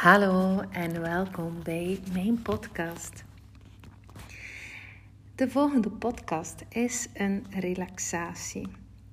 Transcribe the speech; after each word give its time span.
Hallo 0.00 0.60
en 0.60 1.00
welkom 1.00 1.62
bij 1.62 2.00
mijn 2.12 2.42
podcast. 2.42 3.24
De 5.34 5.50
volgende 5.50 5.90
podcast 5.90 6.64
is 6.68 7.08
een 7.14 7.44
relaxatie. 7.50 8.66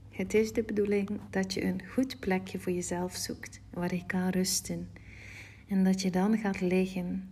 Het 0.10 0.34
is 0.34 0.54
de 0.54 0.64
bedoeling 0.64 1.10
dat 1.30 1.54
je 1.54 1.64
een 1.64 1.82
goed 1.94 2.20
plekje 2.20 2.60
voor 2.60 2.72
jezelf 2.72 3.16
zoekt 3.16 3.62
waar 3.74 3.96
je 3.96 4.06
kan 4.06 4.30
rusten 4.30 4.90
en 5.68 5.84
dat 5.84 6.02
je 6.02 6.10
dan 6.10 6.38
gaat 6.38 6.62
liggen. 6.62 7.30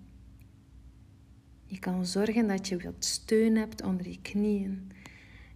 Je 1.66 1.80
kan 1.80 2.06
zorgen 2.06 2.48
dat 2.48 2.68
je 2.68 2.78
wat 2.84 3.06
steun 3.06 3.56
hebt 3.56 3.84
onder 3.84 4.10
je 4.10 4.22
knieën, 4.22 4.92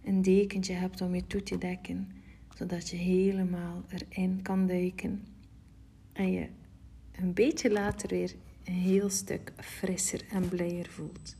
een 0.04 0.22
dekentje 0.22 0.74
hebt 0.74 1.00
om 1.00 1.14
je 1.14 1.26
toe 1.26 1.42
te 1.42 1.58
dekken, 1.58 2.08
zodat 2.54 2.88
je 2.88 2.96
helemaal 2.96 3.84
erin 3.88 4.42
kan 4.42 4.66
duiken 4.66 5.24
en 6.12 6.32
je 6.32 6.48
een 7.20 7.34
beetje 7.34 7.70
later 7.70 8.08
weer 8.08 8.34
een 8.64 8.72
heel 8.72 9.10
stuk 9.10 9.52
frisser 9.56 10.24
en 10.30 10.48
blijer 10.48 10.88
voelt. 10.88 11.36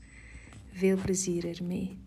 Veel 0.73 0.97
plezier 0.97 1.59
ermee. 1.59 1.99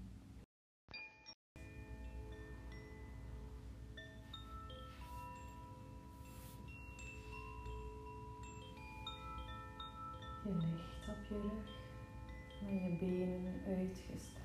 Je 10.43 10.53
ligt 10.53 11.07
op 11.07 11.23
je 11.29 11.39
rug 11.41 11.81
met 12.61 12.81
je 12.81 12.97
benen 12.99 13.61
uitgestrekt. 13.67 14.41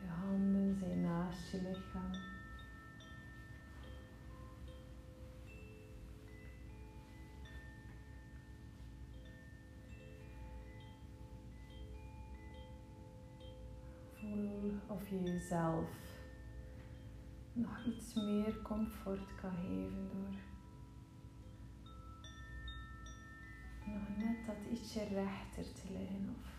Je 0.00 0.08
handen 0.08 0.76
zijn 0.78 1.00
naast 1.00 1.50
je 1.50 1.56
lichaam. 1.56 2.19
Of 14.86 15.08
je 15.08 15.22
jezelf 15.22 15.88
nog 17.52 17.84
iets 17.84 18.14
meer 18.14 18.62
comfort 18.62 19.34
kan 19.40 19.54
geven 19.56 20.08
door 20.12 20.48
nog 23.92 24.16
net 24.16 24.46
dat 24.46 24.72
ietsje 24.72 25.04
rechter 25.04 25.72
te 25.72 25.92
liggen 25.92 26.36
of 26.38 26.58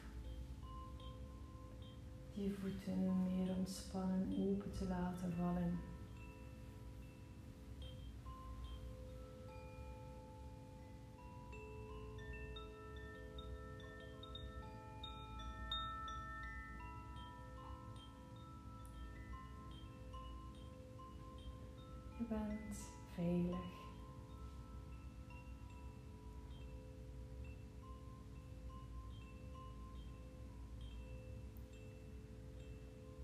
je 2.34 2.52
voeten 2.52 3.24
meer 3.24 3.56
ontspannen 3.56 4.50
open 4.50 4.72
te 4.72 4.88
laten 4.88 5.34
vallen. 5.34 5.80
Bent 22.32 22.78
veilig. 23.16 23.80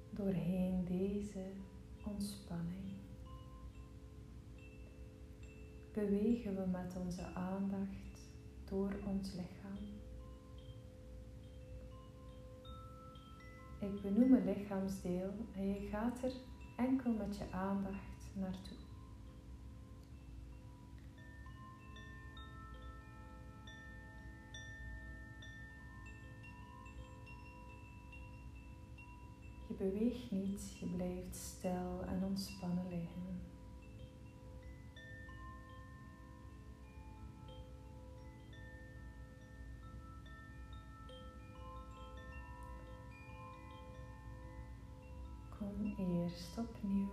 Doorheen 0.10 0.86
deze 0.86 1.52
ontspanning 2.04 2.96
bewegen 5.94 6.56
we 6.56 6.66
met 6.72 6.96
onze 7.06 7.26
aandacht 7.34 8.32
door 8.66 8.96
ons 9.06 9.34
lichaam. 9.34 9.78
Ik 13.80 14.02
benoem 14.02 14.34
een 14.34 14.46
lichaamsdeel 14.46 15.34
en 15.56 15.68
je 15.68 15.88
gaat 15.92 16.24
er 16.24 16.32
enkel 16.78 17.12
met 17.12 17.38
je 17.38 17.52
aandacht 17.52 18.32
naartoe. 18.34 18.77
Je 29.88 29.94
beweegt 29.94 30.32
niet, 30.32 30.78
je 30.80 30.86
blijft 30.86 31.36
stil 31.36 32.04
en 32.08 32.24
ontspannen 32.24 32.88
liggen. 32.90 33.42
Kom 45.58 45.96
eerst 45.98 46.58
opnieuw 46.58 47.10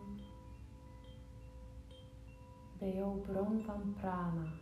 bij 2.78 2.94
jouw 2.94 3.20
bron 3.20 3.62
van 3.64 3.94
prana, 4.00 4.52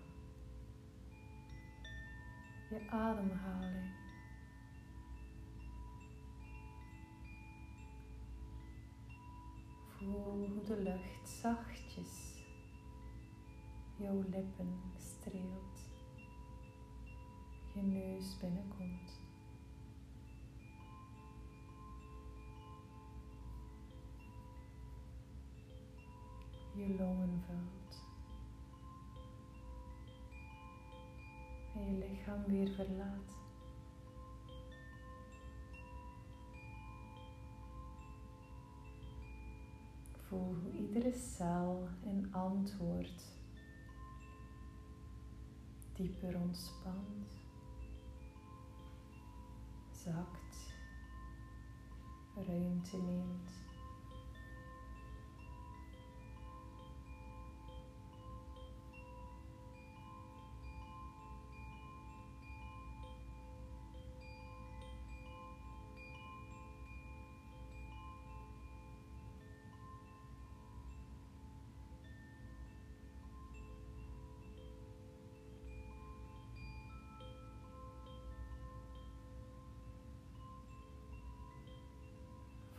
je 2.71 2.91
ademhaling. 2.91 4.02
Hoe 10.05 10.65
de 10.67 10.83
lucht 10.83 11.29
zachtjes 11.29 12.33
jouw 13.97 14.23
lippen 14.23 14.81
streelt, 14.99 15.81
je 17.75 17.83
neus 17.83 18.37
binnenkomt. 18.39 19.21
Je 26.75 26.95
longen 26.99 27.43
vult 27.47 28.03
en 31.75 31.95
je 31.95 32.09
lichaam 32.09 32.45
weer 32.45 32.69
verlaat. 32.69 33.42
Voel 40.33 40.55
hoe 40.63 40.73
iedere 40.73 41.13
cel 41.13 41.89
in 42.01 42.35
antwoord 42.35 43.23
dieper 45.93 46.37
ontspant, 46.41 47.33
zakt, 49.91 50.75
ruimte 52.47 52.97
neemt. 52.97 53.62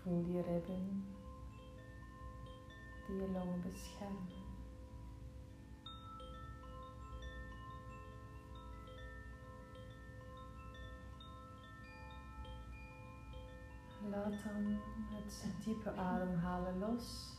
Voel 0.04 0.26
je 0.26 0.42
ribben 0.42 1.06
die 3.08 3.16
je 3.16 3.32
longen 3.32 3.62
beschermen. 3.62 4.42
Laat 14.10 14.44
dan 14.44 14.80
het 15.12 15.46
diepe 15.64 15.92
ademhalen 15.96 16.80
los 16.80 17.38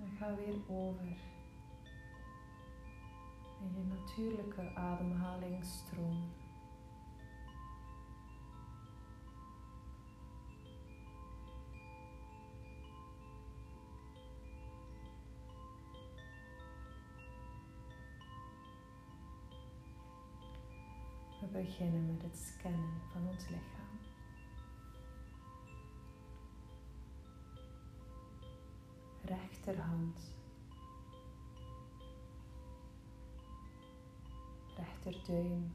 en 0.00 0.10
ga 0.18 0.34
weer 0.34 0.56
over 0.68 1.16
in 3.60 3.74
je 3.74 3.84
natuurlijke 3.84 4.74
ademhalingsstroom. 4.74 6.43
Beginnen 21.64 22.06
met 22.06 22.22
het 22.22 22.36
scannen 22.36 23.00
van 23.12 23.28
ons 23.28 23.48
lichaam. 23.48 23.98
Rechterhand. 29.24 30.34
rechterduim, 35.04 35.74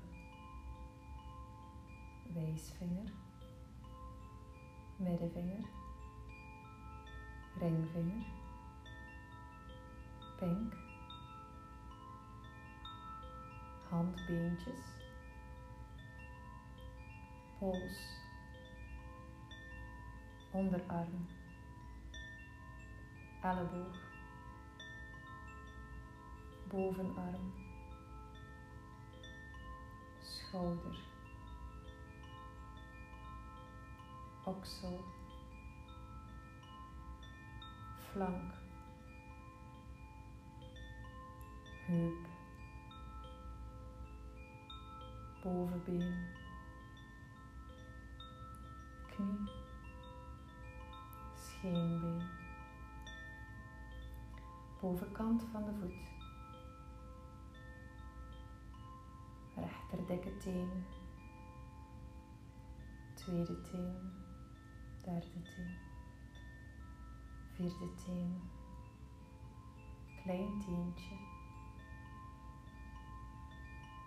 wijsvinger, 2.34 3.12
middenvinger, 4.96 5.66
ringvinger, 7.60 8.26
pink, 10.40 10.74
handbeentjes, 13.90 14.99
pols, 17.60 18.00
onderarm, 20.52 21.28
elleboog, 23.42 23.96
bovenarm, 26.72 27.54
schouder, 30.22 30.98
oksel, 34.44 35.00
flank, 38.12 38.54
heup, 41.88 42.28
bovenbeen, 45.44 46.39
scheenbeen, 51.36 52.22
bovenkant 54.82 55.44
van 55.52 55.66
de 55.66 55.74
voet, 55.80 56.12
rechter 59.56 60.06
dikke 60.06 60.38
teen, 60.38 60.86
tweede 63.14 63.62
teen, 63.62 64.12
derde 65.04 65.42
teen, 65.42 65.78
vierde 67.54 67.94
teen, 68.06 68.42
klein 70.24 70.60
teentje, 70.60 71.16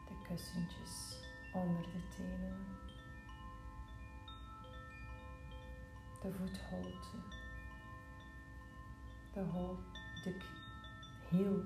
de 0.07 0.15
kussentjes 0.29 1.17
onder 1.53 1.83
de 1.83 2.09
tenen, 2.17 2.82
de 6.23 6.33
voetholte, 6.33 7.17
de, 9.33 9.41
hol, 9.41 9.79
de 10.25 10.37
hiel, 11.31 11.65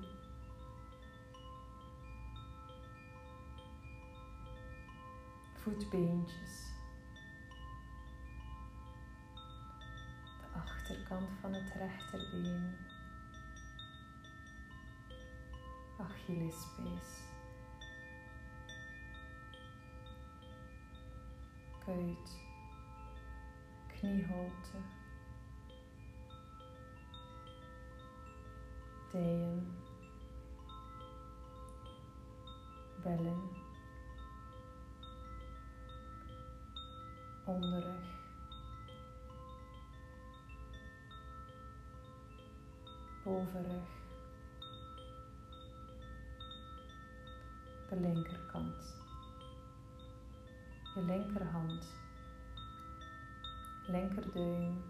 voetbeentjes, 5.54 6.72
de 10.40 10.58
achterkant 10.58 11.28
van 11.40 11.52
het 11.52 11.72
rechterbeen, 11.74 12.76
Achillespees. 15.98 17.24
kuit, 21.84 22.45
knieholte, 23.98 24.78
dijen, 29.12 29.76
bellen, 33.02 33.42
onderrug, 37.44 38.04
bovenrug, 43.24 43.88
de 47.88 47.96
linkerkant. 47.96 48.94
Je 50.94 51.02
linkerhand, 51.02 51.86
linkerduim, 53.88 54.82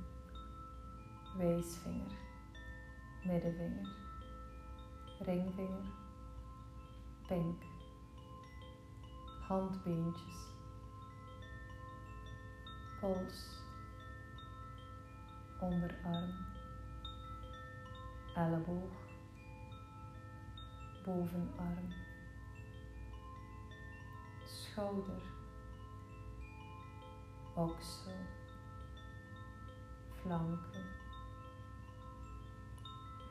wijsvinger, 1.37 2.17
middenvinger, 3.25 3.89
ringvinger, 5.19 5.87
pink, 7.27 7.63
handbeentjes, 9.49 10.39
pols, 13.01 13.63
onderarm, 15.61 16.33
elleboog, 18.35 18.97
bovenarm, 21.05 21.93
schouder, 24.45 25.23
oksel, 27.55 28.36
flanken, 30.27 30.85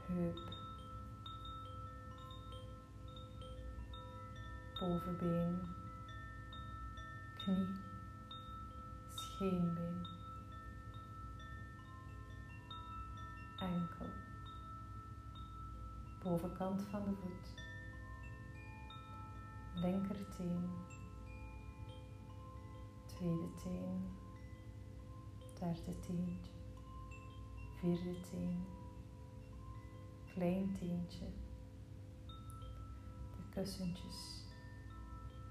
heup, 0.08 0.40
bovenbeen, 4.80 5.60
knie, 7.38 7.68
scheenbeen, 9.10 10.06
enkel, 13.60 14.10
bovenkant 16.24 16.82
van 16.90 17.04
de 17.04 17.16
voet, 17.22 17.54
linkerteen, 19.74 20.70
tweede 23.06 23.54
teen, 23.64 24.14
derde 25.60 26.00
teentje, 26.00 26.55
vierde 27.80 28.20
teen, 28.30 28.66
klein 30.34 30.72
teentje, 30.80 31.26
de 33.32 33.50
kussentjes. 33.50 34.44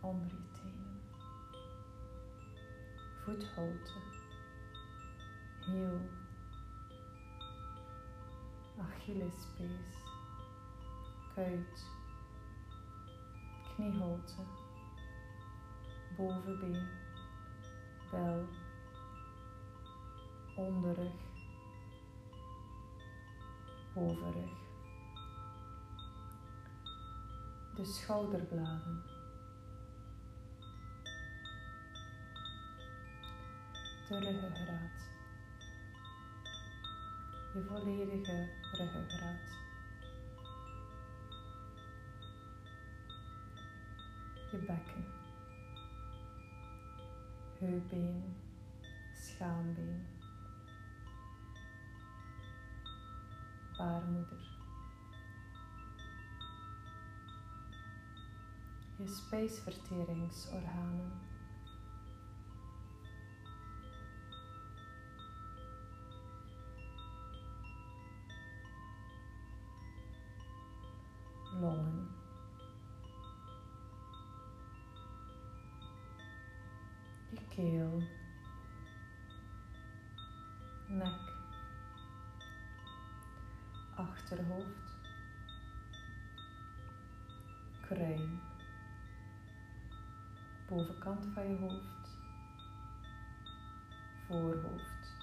Onder 0.00 0.26
je 0.26 0.50
tenen, 0.52 1.00
voetholte, 3.24 3.98
heel, 5.60 6.00
Achillespees, 8.78 9.96
kuit, 11.34 11.86
knieholte, 13.74 14.42
bovenbeen, 16.16 16.88
bel, 18.10 18.48
onderrug, 20.56 21.33
bovenrug, 23.94 24.50
de 27.74 27.84
schouderbladen, 27.84 29.02
de 34.08 34.18
ruggengraat, 34.18 35.10
je 37.54 37.64
volledige 37.68 38.48
ruggengraat. 38.72 39.52
Je 44.50 44.60
bekken. 44.60 45.04
Heupbeen, 47.58 48.36
schaambeen, 49.14 50.13
baarmoeder. 53.76 54.52
Je 58.96 59.08
spijsverteringsorganen. 59.08 61.12
Longen. 71.60 72.14
keel, 77.54 78.02
nek, 80.88 81.33
achterhoofd, 84.10 84.96
kruin, 87.80 88.40
bovenkant 90.68 91.26
van 91.34 91.48
je 91.48 91.56
hoofd, 91.56 92.18
voorhoofd, 94.26 95.16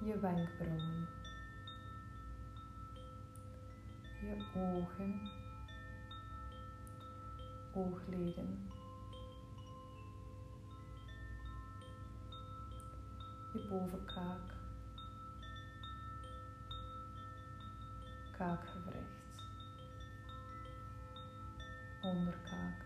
je 0.00 0.18
wenkbrauwen, 0.20 1.08
je 4.20 4.44
ogen, 4.54 5.30
oogleden. 7.74 8.68
Je 13.52 13.66
bovenkaak, 13.68 14.57
kaakgewricht, 18.38 19.42
onderkaak, 22.02 22.82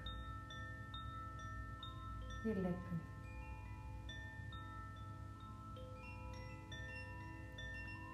je 2.43 2.55
lippen. 2.55 3.01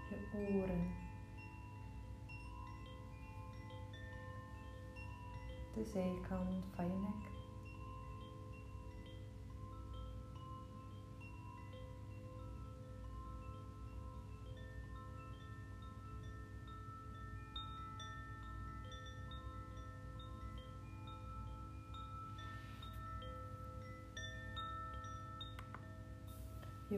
Je 0.08 0.28
oren. 0.34 0.94
De 5.74 5.84
zijkant 5.84 6.64
van 6.74 6.86
je 6.86 6.98
nek. 6.98 7.27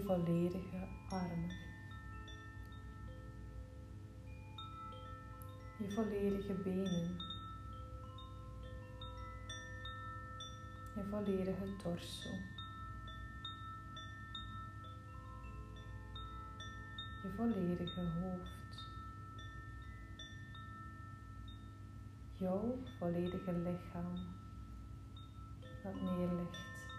Je 0.00 0.06
volledige 0.06 0.88
armen. 1.08 1.50
Je 5.78 5.90
volledige 5.90 6.52
benen. 6.54 7.16
Je 10.94 11.04
volledige 11.10 11.76
torso. 11.82 12.30
Je 17.22 17.30
volledige 17.36 18.00
hoofd. 18.00 18.88
Jouw 22.38 22.78
volledige 22.98 23.52
lichaam 23.52 24.14
dat 25.82 26.00
neerligt 26.00 26.58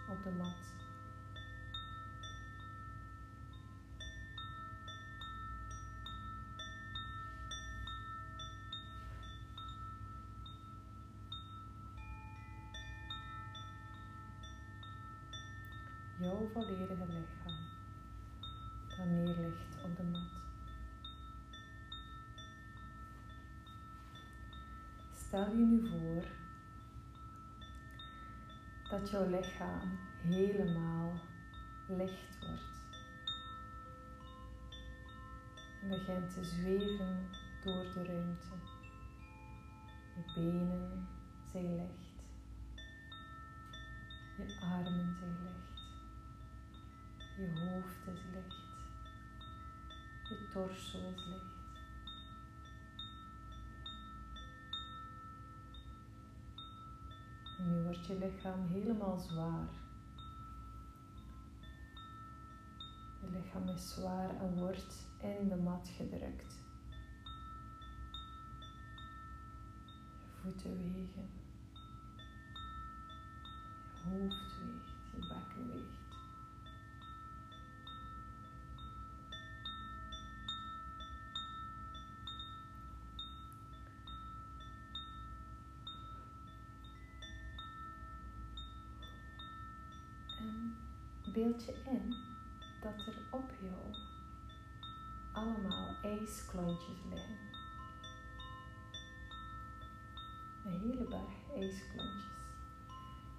op 0.10 0.24
de 0.24 0.31
mat. 0.31 0.81
Volledige 16.53 17.05
lichaam 17.08 17.70
dan 18.98 19.24
neerligt 19.24 19.84
op 19.84 19.96
de 19.98 20.03
mat. 20.03 20.31
Stel 25.13 25.50
je 25.50 25.65
nu 25.65 25.89
voor 25.89 26.25
dat 28.89 29.10
jouw 29.10 29.29
lichaam 29.29 30.00
helemaal 30.22 31.20
licht 31.88 32.39
wordt 32.39 32.81
en 35.81 35.89
begint 35.89 36.34
te 36.34 36.43
zweven 36.43 37.29
door 37.63 37.84
de 37.93 38.03
ruimte. 38.05 38.55
Je 40.15 40.34
benen 40.36 41.08
zijn 41.51 41.75
licht, 41.75 42.24
je 44.38 44.60
armen 44.62 45.15
zijn 45.20 45.38
licht. 45.43 45.71
Je 47.41 47.60
hoofd 47.60 48.07
is 48.07 48.24
licht. 48.33 48.55
Je 50.29 50.48
torso 50.51 50.98
is 50.98 51.25
licht. 51.25 51.86
En 57.57 57.69
nu 57.69 57.83
wordt 57.83 58.05
je 58.05 58.17
lichaam 58.17 58.67
helemaal 58.67 59.17
zwaar. 59.17 59.69
Je 63.21 63.29
lichaam 63.31 63.67
is 63.67 63.93
zwaar 63.93 64.29
en 64.29 64.57
wordt 64.57 65.07
in 65.17 65.48
de 65.48 65.55
mat 65.55 65.89
gedrukt. 65.95 66.55
Je 70.21 70.41
voeten 70.41 70.77
wegen. 70.77 71.29
Je 73.93 74.10
hoofd 74.10 74.57
weegt. 74.60 74.91
Je 75.13 75.19
bekken 75.19 75.67
weegt. 75.67 76.00
Beeld 91.41 91.65
je 91.65 91.74
in 91.86 92.15
dat 92.81 93.07
er 93.07 93.17
op 93.31 93.51
jou 93.62 93.95
allemaal 95.31 95.95
ijsklontjes 96.03 96.98
liggen. 97.10 97.38
Een 100.65 100.79
hele 100.79 101.03
berg 101.10 101.55
ijsklontjes. 101.55 102.45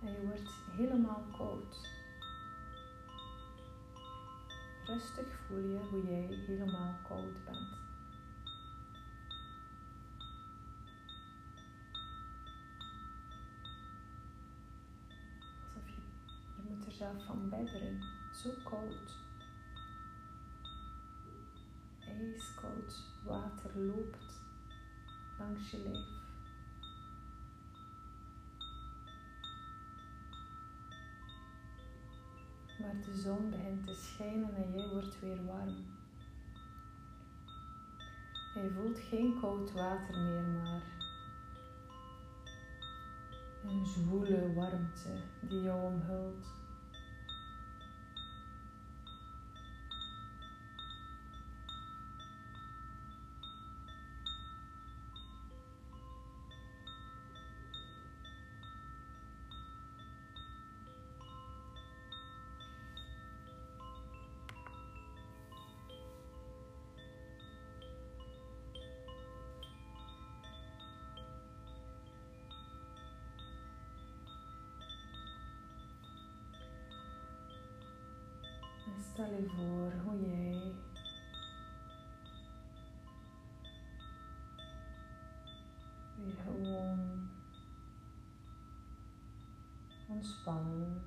En 0.03 0.13
je 0.13 0.21
wordt 0.27 0.53
helemaal 0.71 1.25
koud. 1.37 1.89
Rustig 4.85 5.41
voel 5.47 5.59
je 5.59 5.79
hoe 5.91 6.05
jij 6.05 6.37
helemaal 6.47 6.95
koud 7.09 7.45
bent. 7.45 7.82
Van 17.11 17.49
bedderen. 17.49 18.03
Zo 18.33 18.51
koud. 18.65 19.21
Ijskoud 22.01 23.03
water 23.25 23.79
loopt 23.79 24.43
langs 25.39 25.71
je 25.71 25.79
lijf. 25.79 26.21
Maar 32.81 33.01
de 33.01 33.15
zon 33.15 33.51
begint 33.51 33.87
te 33.87 33.95
schijnen 33.95 34.55
en 34.55 34.73
jij 34.73 34.89
wordt 34.89 35.21
weer 35.21 35.45
warm. 35.45 35.91
Je 38.55 38.71
voelt 38.75 38.99
geen 38.99 39.41
koud 39.41 39.73
water 39.73 40.19
meer, 40.19 40.43
maar 40.43 40.83
een 43.65 43.87
zwoele 43.87 44.53
warmte 44.55 45.23
die 45.41 45.63
jou 45.63 45.93
omhult. 45.93 46.62
Voor 79.49 79.93
hoe 80.05 80.21
jij 80.21 80.73
weer 86.17 86.35
gewoon 86.45 87.29
ontspannen 90.09 91.03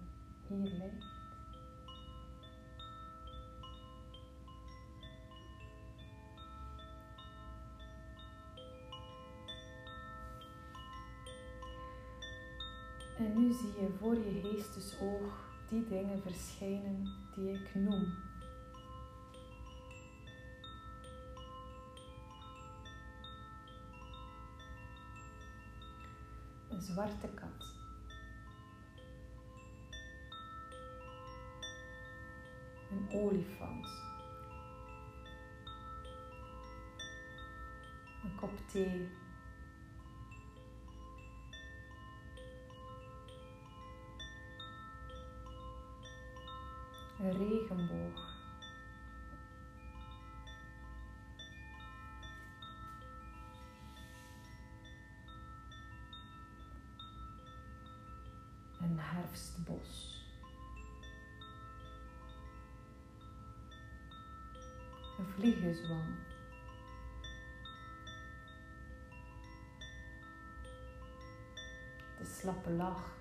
hier 0.48 0.58
ligt. 0.58 1.14
En 13.18 13.34
nu 13.38 13.54
zie 13.54 13.68
je 13.68 13.96
voor 14.00 14.16
je 14.16 14.42
geestesoog 14.42 15.46
die 15.70 15.88
dingen 15.88 16.22
verschijnen 16.22 17.08
die 17.36 17.52
ik 17.52 17.76
noem. 17.76 18.25
Zwarte 26.86 27.28
kat. 27.28 27.66
Een 32.92 33.10
olifant. 33.12 33.88
Een 38.24 38.36
kop 38.36 38.68
thee. 38.68 39.10
Een 47.20 47.38
regenboog. 47.38 48.25
Herfstbos. 59.66 60.24
Een 65.18 65.26
vliegenzwam. 65.26 66.16
De 72.18 72.26
slappe 72.26 72.70
lach. 72.70 73.14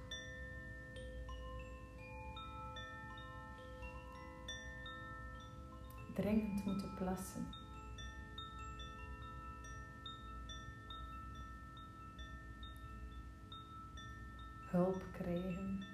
Dringend 6.14 6.64
moeten 6.64 6.94
plassen. 6.94 7.48
Hulp 14.70 15.02
krijgen. 15.12 15.93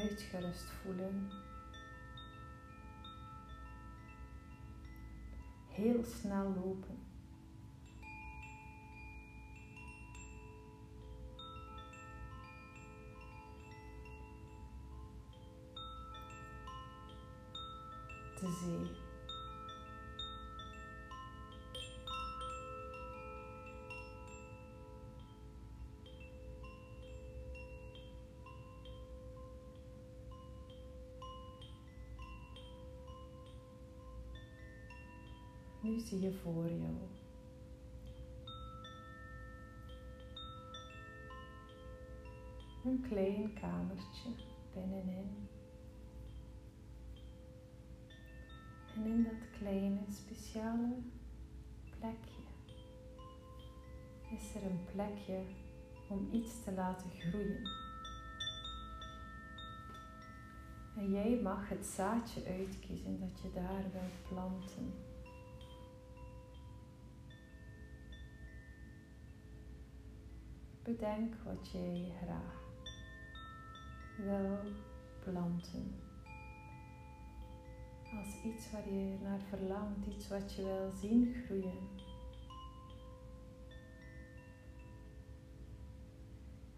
Uitgerust 0.00 0.70
voelen. 0.82 1.30
Heel 5.68 6.04
snel 6.04 6.54
lopen. 6.64 6.98
De 18.40 18.58
zee. 18.64 18.99
Nu 35.90 35.98
zie 35.98 36.20
je 36.20 36.32
voor 36.32 36.70
jou 36.70 36.94
een 42.84 43.04
klein 43.08 43.52
kamertje 43.52 44.30
binnenin. 44.74 45.48
En 48.94 49.04
in 49.04 49.22
dat 49.22 49.58
kleine 49.58 50.00
speciale 50.10 50.96
plekje 51.98 52.42
is 54.30 54.54
er 54.54 54.62
een 54.62 54.84
plekje 54.92 55.40
om 56.08 56.28
iets 56.32 56.64
te 56.64 56.72
laten 56.72 57.10
groeien. 57.10 57.68
En 60.96 61.10
jij 61.10 61.40
mag 61.42 61.68
het 61.68 61.86
zaadje 61.86 62.44
uitkiezen 62.44 63.20
dat 63.20 63.40
je 63.42 63.50
daar 63.52 63.84
wilt 63.92 64.28
planten. 64.28 65.09
Bedenk 70.90 71.34
wat 71.44 71.70
jij 71.70 72.12
graag 72.22 72.62
wil 74.16 74.58
planten. 75.22 75.94
Als 78.18 78.42
iets 78.44 78.70
waar 78.70 78.88
je 78.88 79.18
naar 79.22 79.40
verlangt, 79.40 80.06
iets 80.06 80.28
wat 80.28 80.54
je 80.54 80.62
wil 80.62 80.90
zien 80.90 81.34
groeien. 81.44 81.88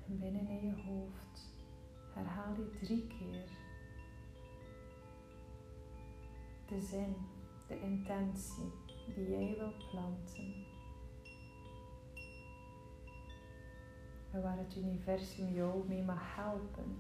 En 0.07 0.18
binnen 0.18 0.48
in 0.48 0.66
je 0.66 0.83
hoofd 0.83 1.55
herhaal 2.14 2.55
je 2.55 2.70
drie 2.81 3.07
keer 3.07 3.48
de 6.68 6.81
zin, 6.81 7.16
de 7.68 7.81
intentie 7.81 8.72
die 9.14 9.31
jij 9.31 9.55
wil 9.59 9.72
planten. 9.90 10.72
En 14.33 14.42
waar 14.42 14.59
het 14.59 14.77
universum 14.77 15.53
jou 15.55 15.88
mee 15.88 16.03
mag 16.03 16.35
helpen. 16.35 16.97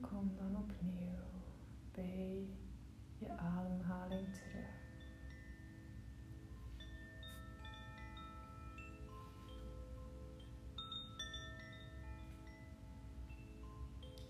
Kom 0.00 0.32
dan 0.36 0.56
opnieuw 0.56 1.18
bij 1.92 2.46
je 3.18 3.30
ademhaling 3.36 4.34
terug. 4.34 4.84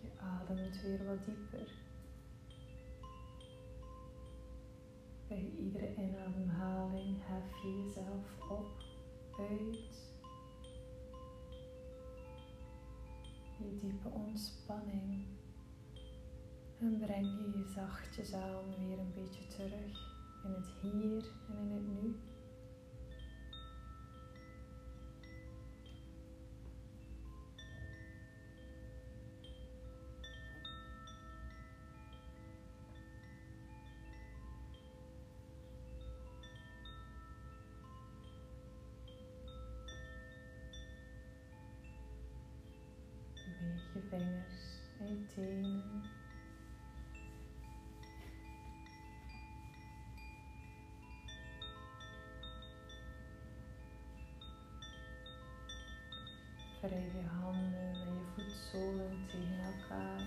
Je 0.03 0.11
ademt 0.19 0.83
weer 0.83 1.05
wat 1.05 1.25
dieper. 1.25 1.73
Bij 5.29 5.51
iedere 5.59 5.95
inademhaling 5.95 7.17
hef 7.21 7.63
je 7.63 7.83
jezelf 7.85 8.51
op, 8.51 8.67
uit. 9.39 10.15
Je 13.59 13.79
diepe 13.81 14.09
ontspanning. 14.09 15.25
En 16.81 16.99
breng 16.99 17.27
je 17.39 17.59
je 17.59 17.65
zachtjes 17.75 18.33
aan 18.35 18.65
weer 18.79 18.99
een 18.99 19.13
beetje 19.15 19.47
terug 19.47 20.15
in 20.45 20.53
het 20.53 20.69
hier 20.81 21.25
en 21.49 21.59
in 21.59 21.71
het 21.73 21.87
nu. 21.87 22.17
Beweeg 43.35 43.93
je 43.93 44.01
vingers 44.09 44.81
en 44.99 45.09
je 45.09 45.27
tenen. 45.35 46.16
Wrijf 56.87 57.13
je 57.13 57.29
handen 57.41 57.95
en 57.95 58.15
je 58.15 58.25
voetzolen 58.35 59.27
tegen 59.27 59.65
elkaar. 59.65 60.21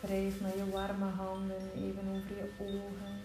Wrijf 0.00 0.40
met 0.40 0.54
je 0.54 0.70
warme 0.70 1.04
handen 1.04 1.72
even 1.72 2.08
over 2.08 2.36
je 2.36 2.50
ogen. 2.58 3.20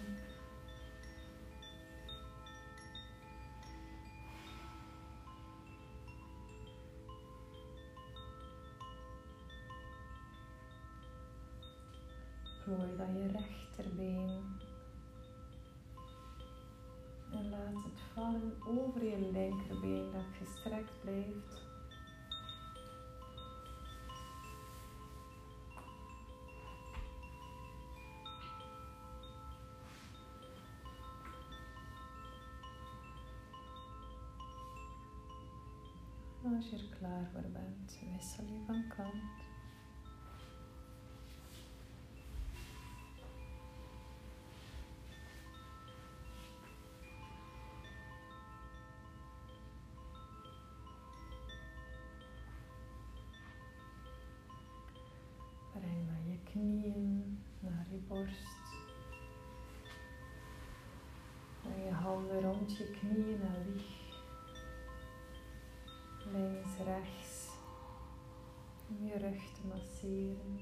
Plooi 12.63 12.97
dan 12.97 13.17
je 13.17 13.27
rechterbeen. 13.27 14.52
Vallen 18.13 18.53
over 18.65 19.03
je 19.03 19.31
linkerbeen 19.31 20.11
dat 20.11 20.25
gestrekt 20.37 21.01
blijft. 21.01 21.61
Als 36.55 36.69
je 36.69 36.75
er 36.75 36.97
klaar 36.97 37.29
voor 37.31 37.51
bent, 37.51 37.99
wissel 38.13 38.45
je 38.45 38.63
van 38.65 38.87
kant. 38.87 39.52
Rond 62.41 62.77
je 62.77 62.83
knieën 62.83 63.41
en 63.41 63.73
lieg 63.73 64.03
links, 66.31 66.77
rechts, 66.85 67.49
om 68.89 69.07
je 69.07 69.17
rug 69.17 69.43
te 69.53 69.67
masseren. 69.67 70.59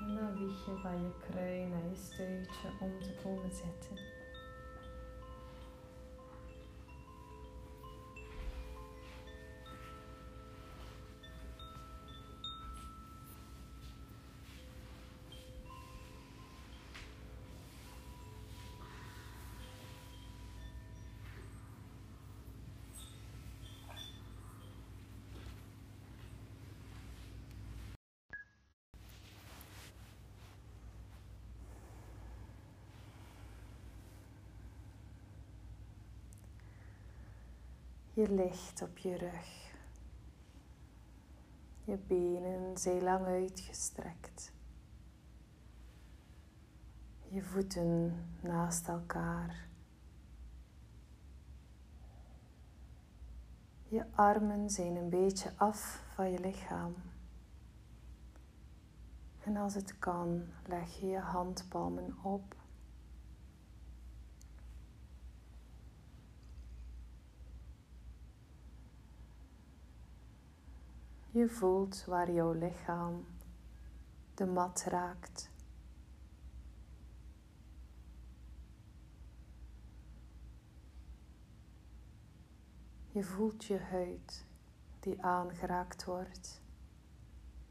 En 0.00 0.14
dan 0.14 0.38
wieg 0.38 0.66
je 0.66 0.76
van 0.82 1.02
je 1.02 1.10
kruin 1.18 1.70
naar 1.70 1.88
je 1.90 1.96
stuitje 1.96 2.68
om 2.80 3.00
te 3.00 3.14
komen 3.22 3.50
zitten. 3.54 4.21
Je 38.22 38.30
ligt 38.30 38.82
op 38.82 38.98
je 38.98 39.16
rug. 39.16 39.74
Je 41.84 41.96
benen 41.96 42.78
zijn 42.78 43.02
lang 43.02 43.26
uitgestrekt. 43.26 44.52
Je 47.28 47.42
voeten 47.42 48.24
naast 48.40 48.88
elkaar. 48.88 49.68
Je 53.88 54.04
armen 54.14 54.70
zijn 54.70 54.96
een 54.96 55.10
beetje 55.10 55.52
af 55.56 56.04
van 56.14 56.30
je 56.30 56.40
lichaam. 56.40 56.94
En 59.40 59.56
als 59.56 59.74
het 59.74 59.98
kan, 59.98 60.44
leg 60.66 61.00
je 61.00 61.06
je 61.06 61.18
handpalmen 61.18 62.16
op 62.22 62.61
Je 71.34 71.48
voelt 71.48 72.04
waar 72.04 72.32
jouw 72.32 72.52
lichaam 72.52 73.26
de 74.34 74.46
mat 74.46 74.84
raakt. 74.84 75.50
Je 83.08 83.22
voelt 83.22 83.64
je 83.64 83.78
huid 83.78 84.46
die 85.00 85.22
aangeraakt 85.22 86.04
wordt 86.04 86.62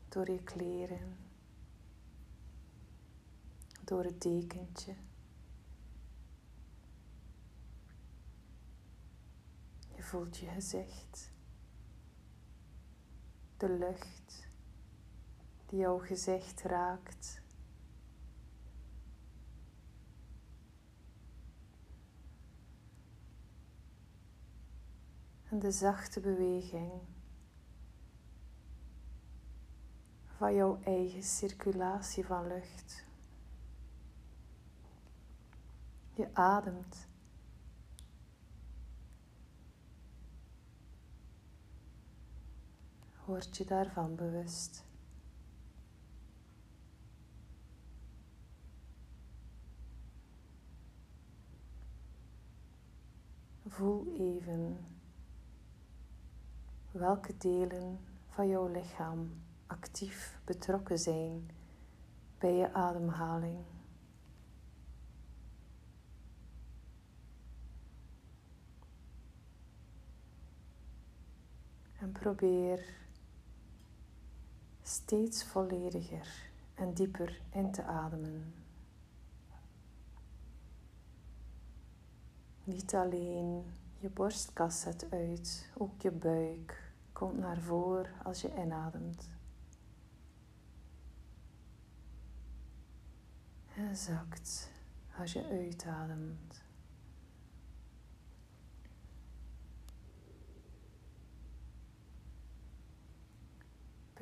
door 0.10 0.32
je 0.32 0.44
kleren, 0.44 1.18
door 3.84 4.04
het 4.04 4.22
dekentje. 4.22 4.96
Je 9.96 10.04
voelt 10.04 10.38
je 10.38 10.48
gezicht 10.48 11.31
de 13.62 13.70
lucht 13.70 14.48
die 15.66 15.80
jouw 15.80 15.98
gezicht 15.98 16.62
raakt. 16.62 17.42
En 25.50 25.60
de 25.60 25.72
zachte 25.72 26.20
beweging 26.20 26.92
van 30.26 30.56
jouw 30.56 30.80
eigen 30.84 31.24
circulatie 31.24 32.26
van 32.26 32.48
lucht. 32.48 33.06
Je 36.14 36.34
ademt. 36.34 37.11
Word 43.32 43.58
je 43.58 43.66
daarvan 43.66 44.16
bewust. 44.16 44.86
Voel 53.68 54.14
even 54.18 54.86
welke 56.92 57.38
delen 57.38 58.00
van 58.30 58.48
jouw 58.48 58.68
lichaam 58.68 59.42
actief 59.68 60.40
betrokken 60.46 61.00
zijn 61.00 61.50
bij 62.38 62.54
je 62.54 62.74
ademhaling. 62.74 63.66
En 72.00 72.12
probeer 72.12 73.01
steeds 74.92 75.44
vollediger 75.44 76.52
en 76.74 76.94
dieper 76.94 77.42
in 77.50 77.72
te 77.72 77.84
ademen. 77.84 78.54
Niet 82.64 82.96
alleen 82.96 83.66
je 83.98 84.10
borstkas 84.10 84.82
zet 84.82 85.08
uit, 85.12 85.70
ook 85.78 86.02
je 86.02 86.12
buik 86.12 86.94
komt 87.12 87.38
naar 87.38 87.60
voren 87.60 88.24
als 88.24 88.42
je 88.42 88.54
inademt. 88.58 89.30
En 93.76 93.96
zakt 93.96 94.72
als 95.18 95.34
je 95.34 95.48
uitademt. 95.48 96.61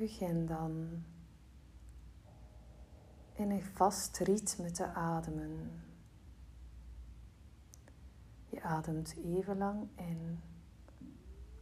Begin 0.00 0.46
dan 0.46 1.04
in 3.32 3.50
een 3.50 3.64
vast 3.64 4.18
ritme 4.18 4.70
te 4.70 4.86
ademen. 4.86 5.82
Je 8.46 8.62
ademt 8.62 9.16
even 9.16 9.56
lang 9.56 9.88
in 9.94 10.40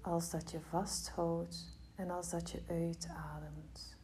als 0.01 0.31
dat 0.31 0.51
je 0.51 0.61
vasthoudt 0.61 1.79
en 1.95 2.11
als 2.11 2.31
dat 2.31 2.51
je 2.51 2.63
uitademt. 2.69 3.97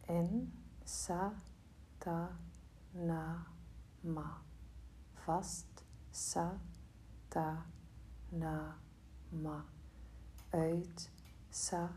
In, 0.00 0.52
sa, 0.84 1.34
ta, 1.98 2.38
na, 2.90 3.46
ma. 4.00 4.42
Vast, 5.12 5.84
sa, 6.10 6.60
ta, 7.28 7.66
na, 8.28 8.78
ma. 9.28 9.73
Uit, 10.54 11.10
sa, 11.50 11.88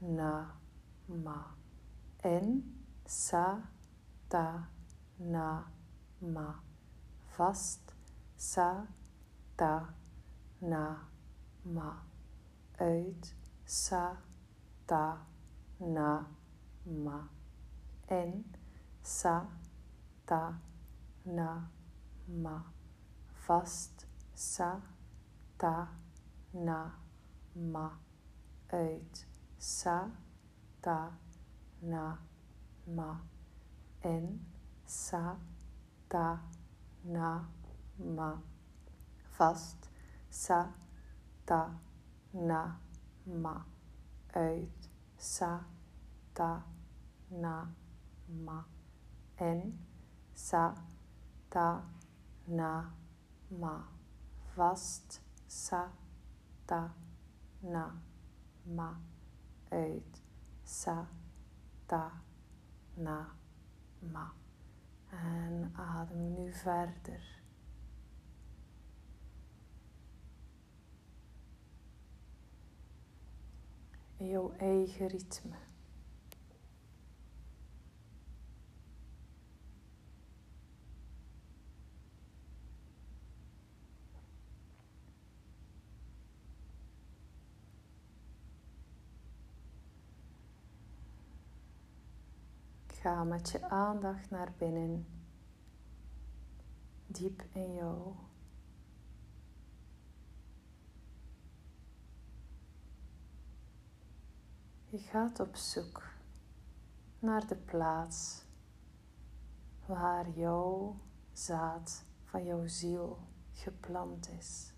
na, 0.00 0.46
ma. 1.08 1.54
In, 2.22 2.62
sa, 3.06 3.60
ta, 4.28 4.68
na, 5.18 5.64
ma. 6.20 6.60
Vast, 7.38 7.94
sa, 8.36 8.84
ta, 9.56 9.94
na, 10.60 10.98
ma. 11.64 11.96
Uit, 12.78 13.34
sa, 13.64 14.16
ta, 14.86 15.16
na, 15.80 16.26
ma. 16.84 17.24
In, 18.10 18.44
sa, 19.00 19.46
ta, 20.26 20.60
na, 21.24 21.70
ma. 22.28 22.62
Vast, 23.48 24.06
sa. 24.34 26.01
Uit, 28.72 29.26
sa, 29.58 30.10
ta, 30.82 31.10
na, 31.80 32.18
ma. 32.86 33.20
In, 34.04 34.38
sa, 34.84 35.36
ta, 36.08 36.40
na, 37.04 37.48
ma. 37.98 38.36
Vast, 39.38 39.88
sa, 40.28 40.68
ta, 41.46 41.70
na, 42.32 42.76
ma. 43.26 43.64
Uit, 44.34 44.88
sa, 45.16 45.60
ta, 46.34 46.62
na, 47.30 47.66
ma. 48.28 48.64
In, 49.40 49.78
sa, 50.34 50.74
ta, 51.48 51.82
na, 52.46 52.90
ma. 53.50 53.84
Vast, 54.54 55.20
sa, 55.48 56.01
ta, 56.64 56.94
na, 57.60 58.02
ma. 58.62 59.00
Uit, 59.68 60.22
sa, 60.62 61.08
ta, 61.86 62.22
na, 62.94 63.36
ma. 63.98 64.32
En 65.10 65.72
adem 65.74 66.34
nu 66.34 66.52
verder. 66.52 67.40
In 74.16 74.26
jouw 74.26 74.52
eigen 74.56 75.06
ritme. 75.06 75.71
Ga 93.02 93.24
met 93.24 93.50
je 93.50 93.68
aandacht 93.68 94.30
naar 94.30 94.52
binnen, 94.58 95.06
diep 97.06 97.42
in 97.52 97.74
jou. 97.74 98.14
Je 104.84 104.98
gaat 104.98 105.40
op 105.40 105.56
zoek 105.56 106.02
naar 107.18 107.46
de 107.46 107.56
plaats 107.56 108.44
waar 109.86 110.30
jouw 110.30 111.00
zaad 111.32 112.04
van 112.24 112.44
jouw 112.44 112.66
ziel 112.66 113.18
geplant 113.52 114.28
is. 114.28 114.71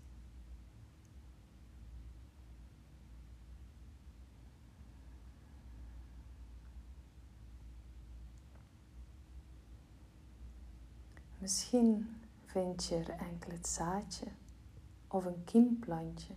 Misschien 11.37 12.19
vind 12.45 12.85
je 12.85 12.95
er 12.95 13.09
enkel 13.09 13.51
het 13.51 13.67
zaadje 13.67 14.27
of 15.07 15.25
een 15.25 15.43
kiemplantje 15.43 16.33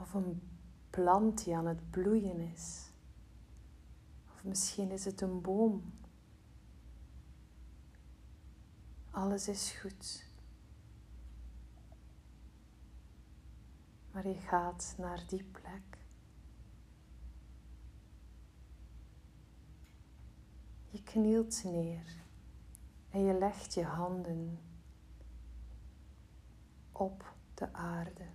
of 0.00 0.14
een 0.14 0.42
plant 0.90 1.44
die 1.44 1.56
aan 1.56 1.66
het 1.66 1.90
bloeien 1.90 2.40
is. 2.40 2.90
Of 4.32 4.44
misschien 4.44 4.90
is 4.90 5.04
het 5.04 5.20
een 5.20 5.40
boom. 5.40 5.92
Alles 9.10 9.48
is 9.48 9.70
goed. 9.70 10.26
Maar 14.10 14.28
je 14.28 14.34
gaat 14.34 14.94
naar 14.98 15.24
die 15.26 15.44
plek. 15.44 15.98
Je 20.90 21.02
knielt 21.02 21.64
neer. 21.64 22.26
En 23.10 23.24
je 23.24 23.38
legt 23.38 23.74
je 23.74 23.84
handen 23.84 24.58
op 26.92 27.34
de 27.54 27.72
aarde. 27.72 28.26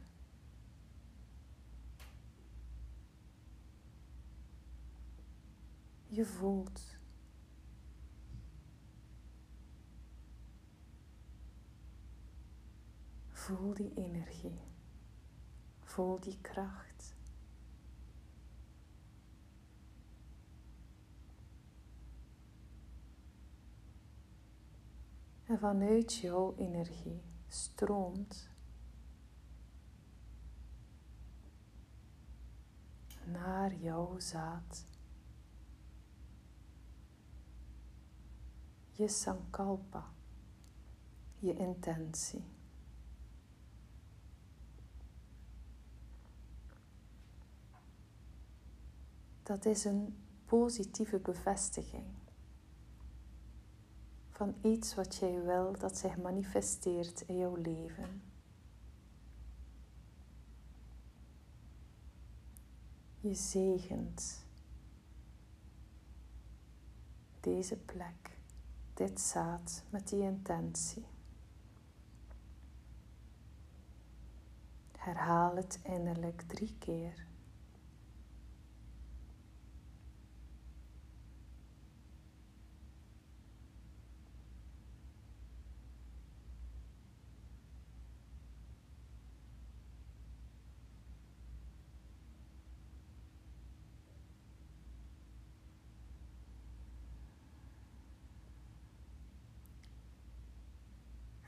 Je 6.07 6.25
voelt. 6.25 6.97
Voel 13.31 13.73
die 13.73 13.93
energie. 13.93 14.61
Voel 15.79 16.19
die 16.19 16.41
kracht. 16.41 16.92
En 25.53 25.59
vanuit 25.59 26.13
jouw 26.13 26.55
energie 26.57 27.21
stroomt 27.47 28.49
naar 33.25 33.75
jouw 33.75 34.19
zaad. 34.19 34.85
Je 38.91 39.07
sankalpa, 39.07 40.13
je 41.39 41.57
intentie. 41.57 42.43
Dat 49.43 49.65
is 49.65 49.85
een 49.85 50.17
positieve 50.45 51.19
bevestiging 51.19 52.22
van 54.33 54.55
iets 54.61 54.95
wat 54.95 55.15
jij 55.15 55.43
wil 55.43 55.75
dat 55.79 55.97
zich 55.97 56.17
manifesteert 56.17 57.21
in 57.21 57.37
jouw 57.37 57.55
leven. 57.55 58.21
Je 63.19 63.33
zegent 63.33 64.45
deze 67.39 67.77
plek, 67.77 68.37
dit 68.93 69.19
zaad 69.19 69.83
met 69.89 70.07
die 70.07 70.21
intentie. 70.21 71.05
Herhaal 74.97 75.55
het 75.55 75.79
innerlijk 75.83 76.41
drie 76.41 76.75
keer. 76.79 77.25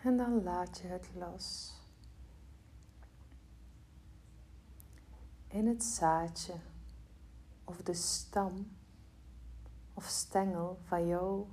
En 0.05 0.17
dan 0.17 0.43
laat 0.43 0.77
je 0.77 0.87
het 0.87 1.09
los. 1.13 1.73
In 5.47 5.67
het 5.67 5.83
zaadje 5.83 6.53
of 7.63 7.81
de 7.81 7.93
stam 7.93 8.71
of 9.93 10.05
stengel 10.05 10.79
van 10.83 11.07
jouw 11.07 11.47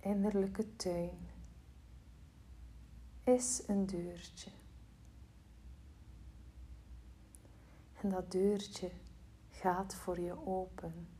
innerlijke 0.00 0.76
tuin 0.76 1.28
is 3.24 3.62
een 3.66 3.86
deurtje. 3.86 4.50
En 8.00 8.08
dat 8.08 8.30
deurtje 8.30 8.90
gaat 9.50 9.94
voor 9.94 10.20
je 10.20 10.46
open. 10.46 11.15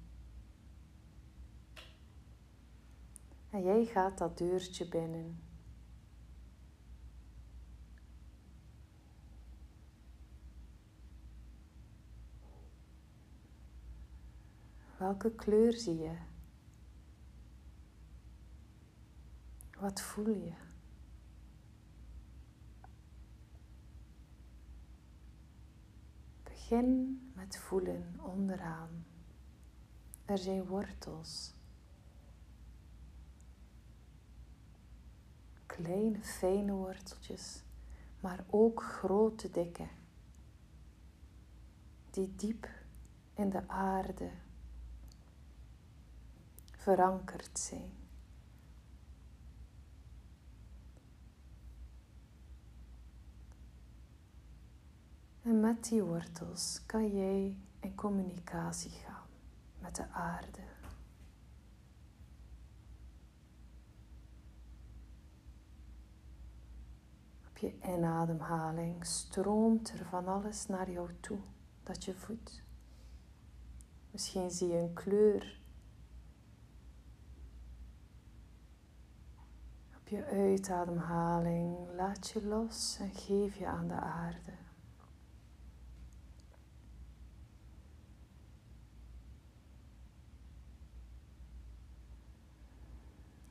En 3.56 3.62
jij 3.62 3.84
gaat 3.84 4.18
dat 4.18 4.38
deurtje 4.38 4.88
binnen. 4.88 5.42
Welke 14.98 15.34
kleur 15.34 15.72
zie 15.72 15.96
je? 15.98 16.16
Wat 19.78 20.00
voel 20.00 20.28
je? 20.28 20.54
Begin 26.42 27.20
met 27.34 27.58
voelen 27.58 28.20
onderaan. 28.20 29.06
Er 30.24 30.38
zijn 30.38 30.66
wortels. 30.66 31.55
Kleine, 35.76 36.18
fijne 36.22 36.72
worteltjes, 36.72 37.62
maar 38.20 38.44
ook 38.50 38.82
grote, 38.82 39.50
dikke, 39.50 39.86
die 42.10 42.34
diep 42.36 42.68
in 43.34 43.50
de 43.50 43.68
aarde 43.68 44.30
verankerd 46.76 47.58
zijn. 47.58 47.92
En 55.42 55.60
met 55.60 55.84
die 55.84 56.02
wortels 56.02 56.82
kan 56.86 57.16
jij 57.16 57.56
in 57.80 57.94
communicatie 57.94 58.90
gaan 58.90 59.28
met 59.78 59.96
de 59.96 60.08
aarde. 60.10 60.75
Op 67.56 67.62
je 67.62 67.78
inademhaling 67.82 69.06
stroomt 69.06 69.90
er 69.90 70.06
van 70.06 70.28
alles 70.28 70.66
naar 70.66 70.90
jou 70.90 71.10
toe 71.20 71.38
dat 71.82 72.04
je 72.04 72.14
voedt. 72.14 72.62
Misschien 74.10 74.50
zie 74.50 74.68
je 74.68 74.78
een 74.78 74.92
kleur 74.92 75.60
Op 79.96 80.08
je 80.08 80.24
uitademhaling 80.24 81.76
laat 81.94 82.28
je 82.28 82.46
los 82.46 82.98
en 83.00 83.10
geef 83.10 83.56
je 83.56 83.66
aan 83.66 83.88
de 83.88 83.94
aarde. 83.94 84.52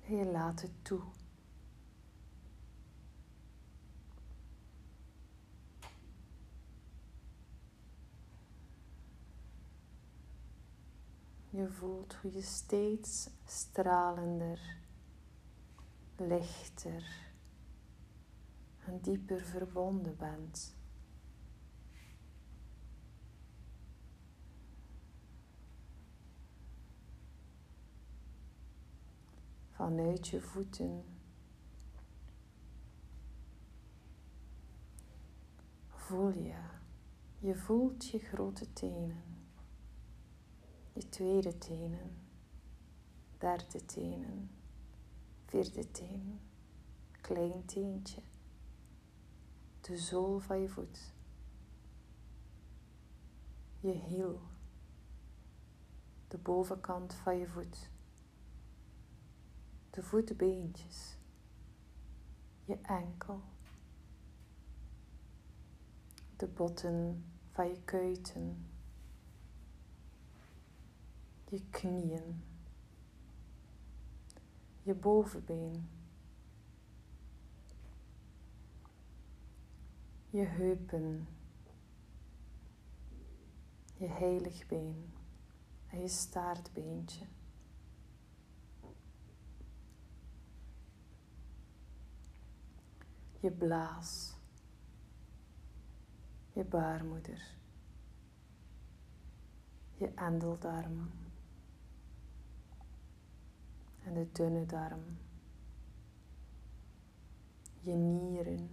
Je 0.01 0.25
laat 0.25 0.61
het 0.61 0.83
toe. 0.83 1.14
Je 11.55 11.71
voelt 11.71 12.15
hoe 12.15 12.31
je 12.31 12.41
steeds 12.41 13.29
stralender 13.45 14.77
lichter 16.17 17.33
en 18.85 18.99
dieper 19.01 19.41
verbonden 19.41 20.17
bent. 20.17 20.75
Vanuit 29.71 30.27
je 30.27 30.41
voeten 30.41 31.03
voel 35.87 36.29
je, 36.29 36.63
je 37.39 37.55
voelt 37.55 38.05
je 38.05 38.19
grote 38.19 38.73
tenen, 38.73 39.34
je 40.95 41.09
tweede 41.09 41.57
tenen, 41.57 42.17
derde 43.37 43.85
tenen. 43.85 44.49
Vierde 45.45 45.91
teen, 45.91 46.39
klein 47.21 47.65
teentje, 47.65 48.21
de 49.81 49.97
zool 49.97 50.39
van 50.39 50.61
je 50.61 50.69
voet, 50.69 51.13
je 53.79 53.91
hiel, 53.91 54.41
de 56.27 56.37
bovenkant 56.37 57.13
van 57.13 57.37
je 57.37 57.47
voet, 57.47 57.89
de 59.89 60.03
voetbeentjes, 60.03 61.17
je 62.65 62.77
enkel, 62.81 63.41
de 66.35 66.47
botten 66.47 67.25
van 67.51 67.67
je 67.67 67.81
kuiten, 67.83 68.65
je 71.49 71.61
knieën. 71.69 72.43
Je 74.83 74.93
bovenbeen, 74.93 75.89
je 80.29 80.45
heupen, 80.45 81.27
je 83.97 84.07
heiligbeen 84.07 85.13
en 85.87 86.01
je 86.01 86.07
staartbeentje. 86.07 87.25
Je 93.39 93.51
blaas, 93.51 94.35
je 96.53 96.65
baarmoeder, 96.65 97.57
je 99.97 100.13
endeldarmen 100.15 101.24
en 104.05 104.13
de 104.13 104.31
dunne 104.31 104.65
darm, 104.65 105.17
je 107.79 107.93
nieren. 107.93 108.69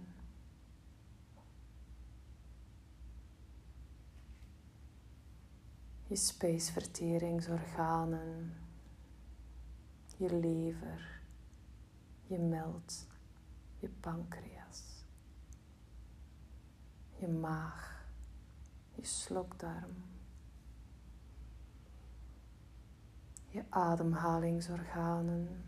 Je 6.07 6.15
spijsverteringsorganen, 6.15 8.53
je 10.17 10.39
lever, 10.39 11.21
je 12.27 12.39
meld, 12.39 13.07
je 13.79 13.89
pancreas, 13.89 15.05
je 17.19 17.27
maag, 17.27 18.07
je 18.95 19.05
slokdarm. 19.05 20.12
Je 23.53 23.63
ademhalingsorganen, 23.69 25.63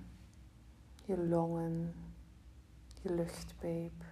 je 1.06 1.28
longen, 1.28 1.94
je 3.02 3.14
luchtpijp, 3.14 4.04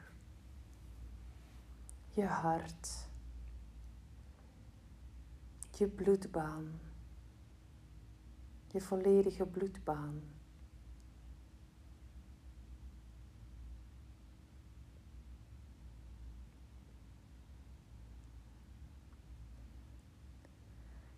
je 2.10 2.26
hart, 2.26 3.08
je 5.78 5.88
bloedbaan, 5.88 6.80
je 8.68 8.82
volledige 8.82 9.46
bloedbaan. 9.46 10.22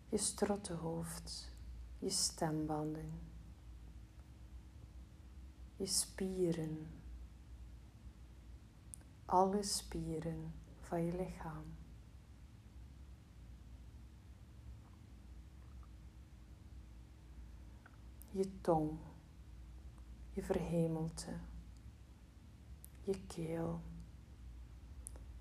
Je 0.10 0.18
strottenhoofd 0.18 1.55
je 2.06 2.12
stembanden, 2.12 3.20
je 5.76 5.86
spieren, 5.86 6.88
alle 9.26 9.64
spieren 9.64 10.54
van 10.80 11.06
je 11.06 11.18
lichaam. 11.18 11.66
Je 18.32 18.62
tong, 18.62 19.00
je 20.34 20.44
verhemelte, 20.44 21.40
je 23.04 23.26
keel, 23.28 23.82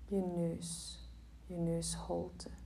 je 0.05 0.21
neus, 0.21 0.99
je 1.45 1.55
neusholte 1.55 2.64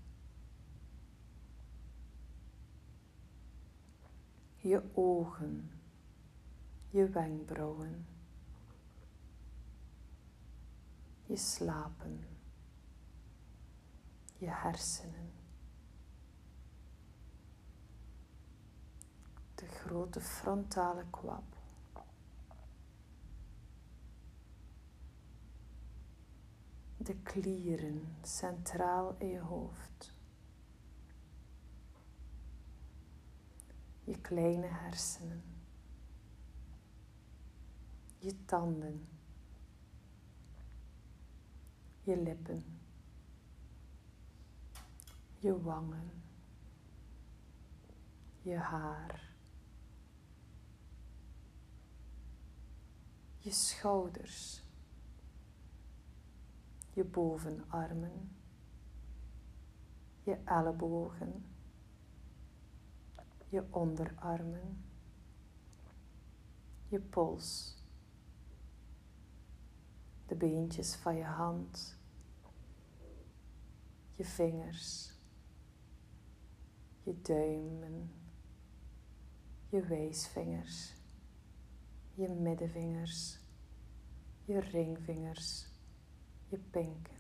je 4.62 4.82
ogen, 4.94 5.72
je 6.90 7.10
wenkbrauwen, 7.10 8.06
je 11.26 11.38
slapen, 11.38 12.28
je 14.38 14.50
hersenen, 14.50 15.32
de 19.56 19.66
grote 19.66 20.22
frontale 20.22 21.06
kwab. 21.10 21.58
De 26.98 27.16
klieren 27.16 28.16
centraal 28.22 29.16
in 29.18 29.28
je 29.28 29.40
hoofd. 29.40 30.19
Je 34.10 34.22
kleine 34.22 34.68
hersenen. 34.68 35.44
Je 38.18 38.46
tanden. 38.46 39.08
Je 42.02 42.18
lippen. 42.18 42.80
Je 45.40 45.62
wangen. 45.62 46.12
Je 48.42 48.56
haar. 48.56 49.34
Je 53.38 53.52
schouders 53.52 54.68
je 57.00 57.06
bovenarmen, 57.06 58.32
je 60.24 60.38
ellebogen, 60.46 61.46
je 63.50 63.68
onderarmen, 63.70 64.84
je 66.88 67.00
pols, 67.00 67.78
de 70.26 70.36
beentjes 70.36 70.96
van 70.96 71.16
je 71.16 71.24
hand, 71.24 71.98
je 74.12 74.26
vingers, 74.26 75.14
je 77.04 77.22
duimen, 77.22 78.12
je 79.70 79.82
wijsvingers, 79.82 80.94
je 82.14 82.30
middenvingers, 82.30 83.40
je 84.46 84.60
ringvingers. 84.60 85.68
Je 86.50 86.58
pinken. 86.58 87.18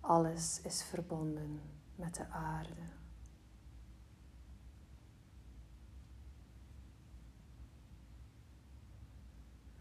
Alles 0.00 0.60
is 0.60 0.82
verbonden 0.82 1.60
met 1.94 2.14
de 2.14 2.28
aarde. 2.28 2.88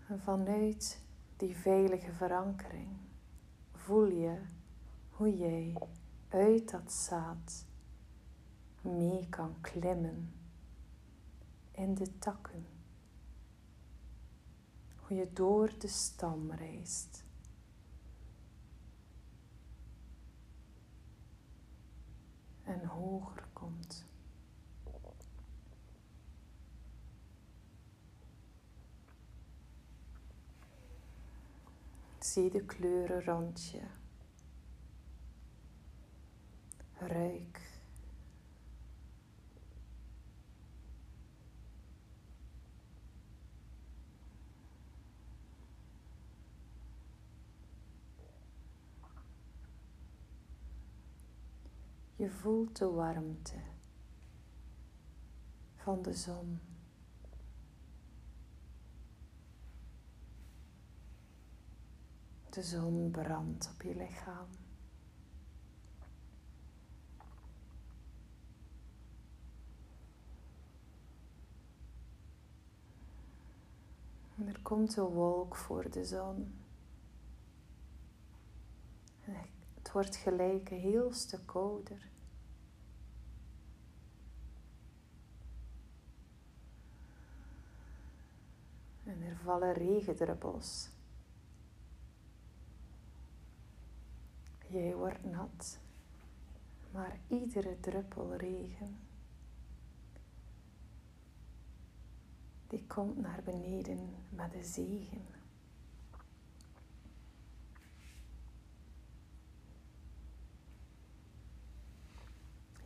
En 0.07 0.19
vanuit 0.19 1.01
die 1.37 1.57
veilige 1.57 2.11
verankering 2.11 2.97
voel 3.73 4.07
je 4.07 4.41
hoe 5.09 5.37
jij 5.37 5.73
uit 6.29 6.71
dat 6.71 6.91
zaad 6.91 7.65
mee 8.81 9.29
kan 9.29 9.61
klimmen 9.61 10.33
in 11.71 11.95
de 11.95 12.17
takken 12.17 12.65
hoe 14.95 15.17
je 15.17 15.33
door 15.33 15.79
de 15.79 15.87
stam 15.87 16.51
reist. 16.51 17.23
En 22.63 22.85
hoger 22.85 23.47
komt. 23.53 24.05
Zie 32.25 32.49
de 32.49 32.65
kleuren 32.65 33.23
rond 33.23 33.69
je. 33.69 33.81
Ruik 36.93 37.73
Je 52.15 52.29
voelt 52.29 52.77
de 52.77 52.85
warmte 52.85 53.59
van 55.75 56.01
de 56.01 56.13
zon. 56.13 56.64
De 62.55 62.63
zon 62.63 63.11
brandt 63.11 63.71
op 63.73 63.81
je 63.81 63.95
lichaam. 63.95 64.47
En 74.37 74.47
er 74.47 74.59
komt 74.61 74.97
een 74.97 75.03
wolk 75.03 75.55
voor 75.55 75.89
de 75.89 76.05
zon. 76.05 76.53
Het 79.73 79.91
wordt 79.91 80.15
gelijk 80.15 80.69
een 80.69 80.79
heel 80.79 81.13
stuk 81.13 81.45
kouder. 81.45 82.09
En 89.03 89.21
er 89.21 89.37
vallen 89.43 89.73
regendruppels. 89.73 90.94
Jij 94.67 94.95
wordt 94.95 95.23
nat, 95.23 95.79
maar 96.91 97.19
iedere 97.27 97.79
druppel 97.79 98.35
regen 98.35 98.99
die 102.67 102.85
komt 102.87 103.17
naar 103.17 103.41
beneden 103.43 104.15
met 104.29 104.51
de 104.51 104.63
zegen. 104.63 105.25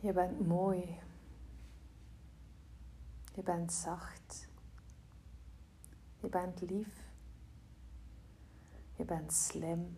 Je 0.00 0.12
bent 0.12 0.46
mooi. 0.46 0.98
Je 3.34 3.42
bent 3.42 3.72
zacht. 3.72 4.48
Je 6.20 6.28
bent 6.28 6.60
lief. 6.60 7.08
Je 8.96 9.04
bent 9.04 9.32
slim. 9.32 9.96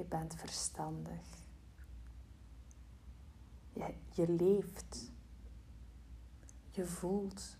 Je 0.00 0.06
bent 0.06 0.34
verstandig. 0.34 1.44
Je, 3.72 3.94
je 4.12 4.28
leeft. 4.28 5.12
Je 6.70 6.86
voelt. 6.86 7.56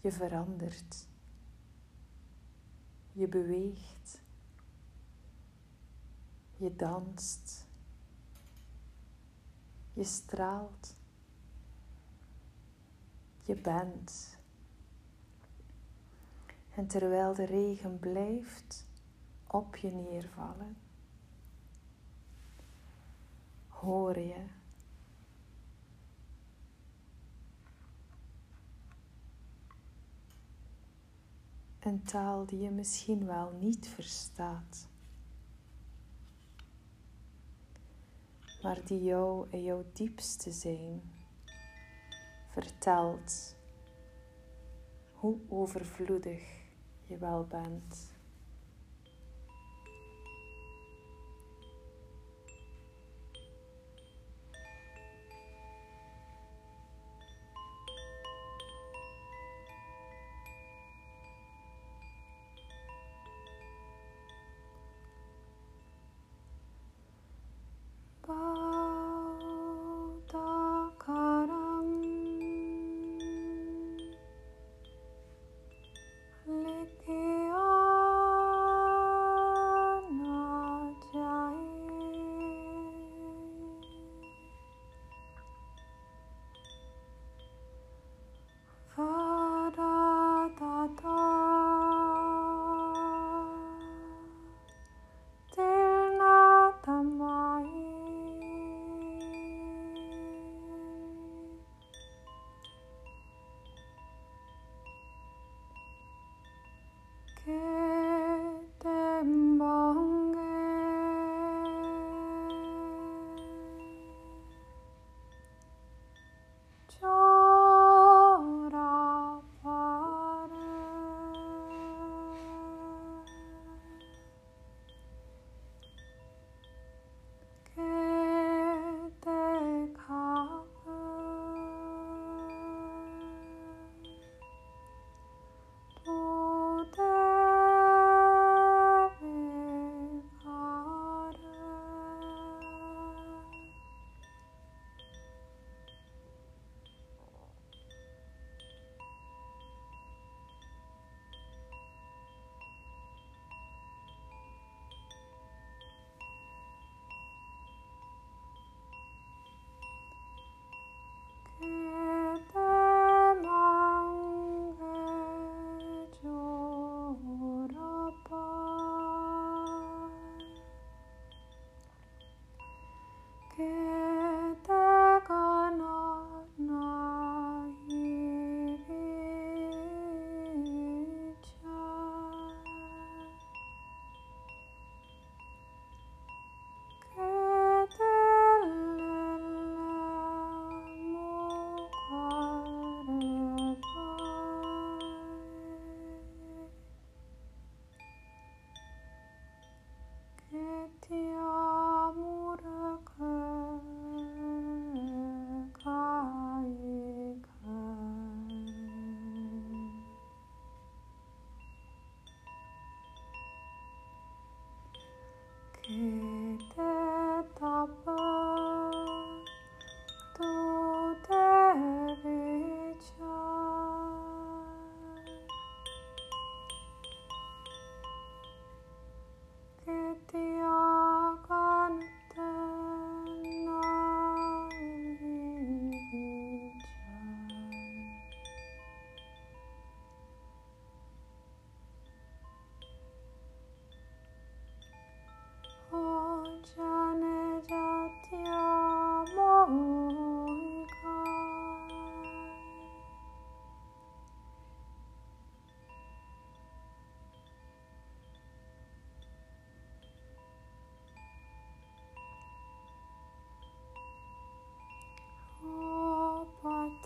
Je 0.00 0.12
verandert. 0.12 1.08
Je 3.12 3.28
beweegt. 3.28 4.22
Je 6.56 6.76
danst. 6.76 7.66
Je 9.92 10.04
straalt. 10.04 10.96
Je 13.42 13.54
bent. 13.54 14.38
En 16.74 16.86
terwijl 16.86 17.34
de 17.34 17.44
regen 17.44 17.98
blijft 17.98 18.87
op 19.48 19.76
je 19.76 19.90
neervallen, 19.90 20.76
hoor 23.68 24.18
je 24.18 24.44
een 31.80 32.02
taal 32.02 32.46
die 32.46 32.60
je 32.60 32.70
misschien 32.70 33.26
wel 33.26 33.52
niet 33.52 33.88
verstaat. 33.88 34.88
maar 38.62 38.84
die 38.84 39.02
jou 39.02 39.46
in 39.50 39.62
jouw 39.62 39.84
diepste 39.92 40.52
zijn 40.52 41.02
vertelt 42.48 43.56
hoe 45.12 45.38
overvloedig 45.48 46.42
je 47.06 47.18
wel 47.18 47.46
bent. 47.46 48.17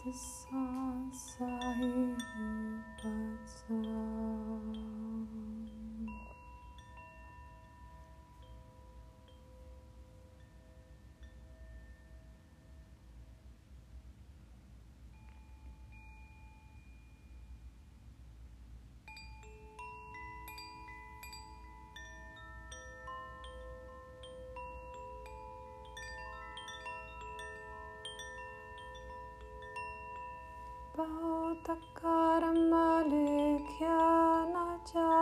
the 0.04 0.12
songs 0.12 1.36
I 1.40 1.74
hear, 1.78 2.16
but 3.00 3.38
so 3.46 3.91
बहुतकारं 30.98 32.58
मलेख्या 32.70 34.00
न 34.48 34.64
च 34.88 35.21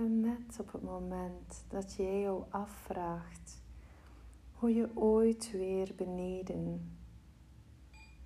En 0.00 0.20
net 0.20 0.60
op 0.60 0.72
het 0.72 0.82
moment 0.82 1.64
dat 1.68 1.94
je 1.94 2.20
jou 2.20 2.44
afvraagt 2.50 3.62
hoe 4.52 4.74
je 4.74 4.96
ooit 4.96 5.50
weer 5.50 5.92
beneden 5.96 6.96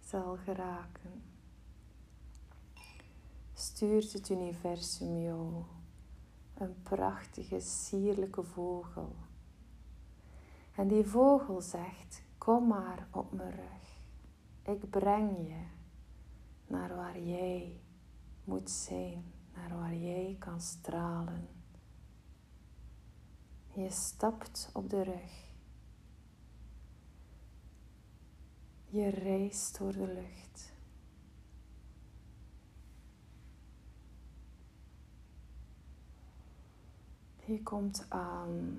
zal 0.01 0.37
geraken, 0.37 1.22
stuurt 3.53 4.12
het 4.12 4.29
universum 4.29 5.18
jou 5.18 5.64
een 6.55 6.83
prachtige, 6.83 7.61
sierlijke 7.61 8.43
vogel. 8.43 9.16
En 10.75 10.89
die 10.89 11.05
vogel 11.05 11.61
zegt: 11.61 12.22
Kom 12.39 12.66
maar 12.66 13.07
op 13.11 13.33
mijn 13.33 13.55
rug. 13.55 14.07
Ik 14.62 14.91
breng 14.91 15.37
je 15.47 15.64
naar 16.66 16.97
waar 16.97 17.20
jij 17.20 17.81
moet 18.45 18.70
zijn, 18.70 19.33
naar 19.55 19.79
waar 19.79 19.95
jij 19.95 20.37
kan 20.39 20.61
stralen. 20.61 21.54
Je 23.75 23.91
stapt 23.91 24.70
op 24.72 24.91
de 24.91 25.03
rug. 25.03 25.53
Je 28.85 29.09
reist 29.09 29.79
door 29.79 29.93
de 29.93 30.07
lucht. 30.07 30.72
Je 37.47 37.62
komt 37.62 38.07
aan 38.09 38.79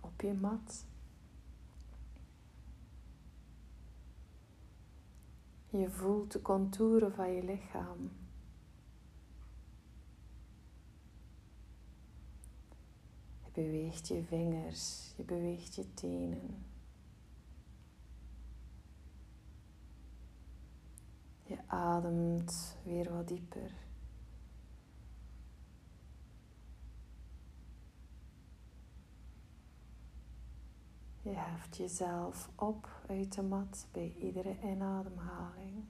op 0.00 0.20
je 0.20 0.32
mat. 0.32 0.84
Je 5.68 5.90
voelt 5.90 6.32
de 6.32 6.42
contouren 6.42 7.14
van 7.14 7.32
je 7.32 7.42
lichaam. 7.42 8.19
Je 13.52 13.62
beweegt 13.62 14.08
je 14.08 14.22
vingers, 14.24 15.12
je 15.16 15.22
beweegt 15.24 15.74
je 15.74 15.94
tenen. 15.94 16.64
Je 21.42 21.58
ademt 21.66 22.76
weer 22.84 23.12
wat 23.12 23.28
dieper. 23.28 23.74
Je 31.22 31.30
heft 31.30 31.76
jezelf 31.76 32.50
op 32.54 32.88
uit 33.08 33.34
de 33.34 33.42
mat 33.42 33.86
bij 33.92 34.14
iedere 34.18 34.56
inademhaling. 34.62 35.84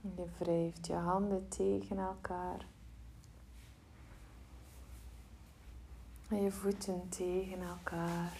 Je 0.00 0.24
wrijft 0.38 0.86
je 0.86 0.94
handen 0.94 1.48
tegen 1.48 1.98
elkaar. 1.98 2.66
En 6.28 6.42
je 6.42 6.50
voeten 6.50 7.08
tegen 7.08 7.62
elkaar. 7.62 8.36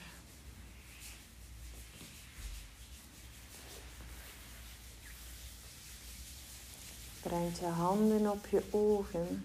Breng 7.22 7.58
je 7.58 7.66
handen 7.66 8.30
op 8.30 8.46
je 8.46 8.62
ogen. 8.70 9.44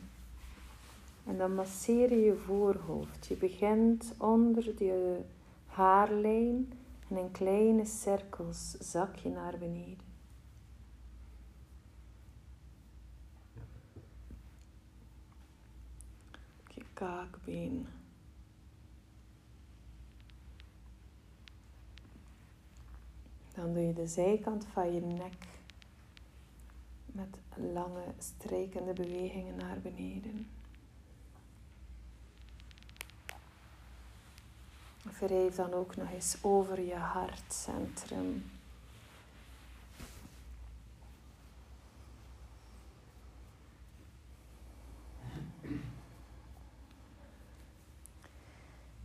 En 1.26 1.38
dan 1.38 1.56
masseer 1.56 2.10
je 2.10 2.20
je 2.20 2.36
voorhoofd. 2.46 3.26
Je 3.28 3.36
begint 3.36 4.14
onder 4.18 4.84
je 4.84 5.22
haarlijn 5.66 6.74
en 7.08 7.18
in 7.18 7.32
kleine 7.32 7.86
cirkels 7.86 8.72
zak 8.72 9.16
je 9.16 9.30
naar 9.30 9.58
beneden. 9.58 10.12
Je 16.68 16.84
Dan 23.54 23.74
doe 23.74 23.84
je 23.84 23.94
de 23.94 24.08
zijkant 24.08 24.66
van 24.66 24.94
je 24.94 25.02
nek 25.02 25.48
met 27.06 27.38
lange 27.74 28.14
strijkende 28.18 28.94
bewegingen 28.94 29.56
naar 29.56 29.80
beneden. 29.80 30.48
Wrijf 35.20 35.56
dan 35.56 35.74
ook 35.74 35.96
nog 35.96 36.12
eens 36.12 36.38
over 36.42 36.82
je 36.82 36.96
hartcentrum. 36.96 38.52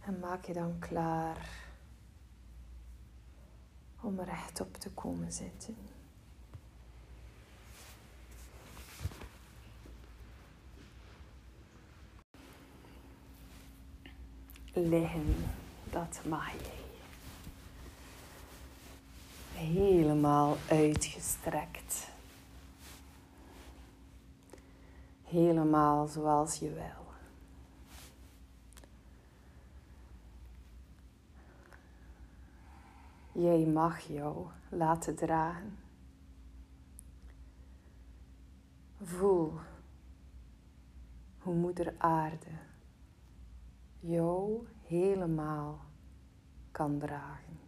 En 0.08 0.18
maak 0.18 0.44
je 0.44 0.52
dan 0.52 0.78
klaar 0.78 1.48
om 4.00 4.20
rechtop 4.20 4.76
te 4.76 4.90
komen 4.90 5.32
zitten. 5.32 5.76
Liggen, 14.72 15.36
dat 15.90 16.20
mag 16.24 16.52
jij. 16.52 16.84
Helemaal 19.52 20.56
uitgestrekt. 20.68 22.08
Helemaal 25.24 26.06
zoals 26.06 26.58
je 26.58 26.72
wil. 26.72 27.07
Jij 33.38 33.66
mag 33.66 34.00
jou 34.00 34.46
laten 34.70 35.16
dragen. 35.16 35.78
Voel 39.00 39.52
hoe 41.38 41.54
Moeder 41.54 41.94
Aarde 41.98 42.50
jou 44.00 44.66
helemaal 44.86 45.84
kan 46.70 46.98
dragen. 46.98 47.58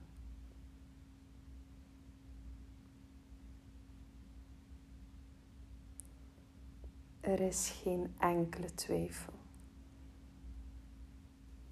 Er 7.20 7.40
is 7.40 7.70
geen 7.70 8.14
enkele 8.18 8.74
twijfel 8.74 9.32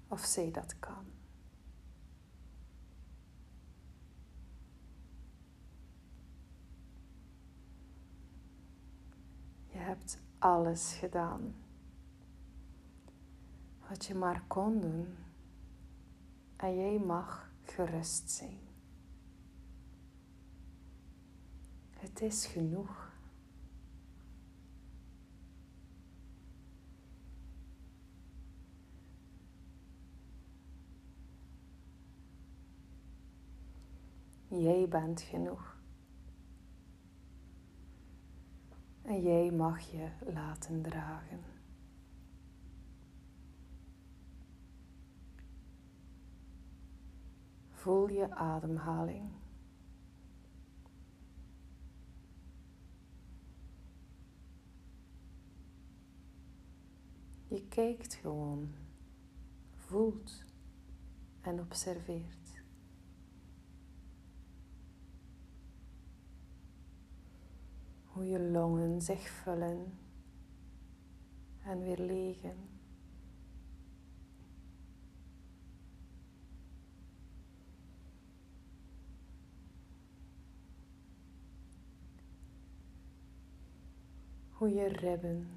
of 0.07 0.19
zij 0.19 0.51
dat 0.51 0.79
kan. 0.79 1.18
Je 9.79 9.85
hebt 9.85 10.19
alles 10.39 10.93
gedaan 10.93 11.55
wat 13.89 14.05
je 14.05 14.15
maar 14.15 14.43
kon 14.47 14.81
doen 14.81 15.15
en 16.55 16.75
jij 16.75 16.99
mag 16.99 17.51
gerust 17.61 18.29
zijn. 18.29 18.59
Het 21.89 22.21
is 22.21 22.45
genoeg. 22.45 23.11
Jij 34.47 34.87
bent 34.87 35.21
genoeg. 35.21 35.68
En 39.01 39.21
jij 39.21 39.51
mag 39.51 39.79
je 39.79 40.09
laten 40.33 40.81
dragen. 40.81 41.39
Voel 47.69 48.09
je 48.09 48.35
ademhaling. 48.35 49.29
Je 57.47 57.67
kijkt 57.67 58.13
gewoon, 58.13 58.73
voelt 59.75 60.43
en 61.41 61.59
observeert. 61.59 62.38
Hoe 68.19 68.27
je 68.27 68.39
longen 68.39 69.01
zich 69.01 69.29
vullen 69.29 69.97
en 71.63 71.79
weer 71.79 71.97
legen. 71.97 72.55
Hoe 84.49 84.69
je 84.69 84.87
ribben 84.87 85.47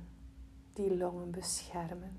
die 0.73 0.97
longen 0.97 1.31
beschermen. 1.31 2.19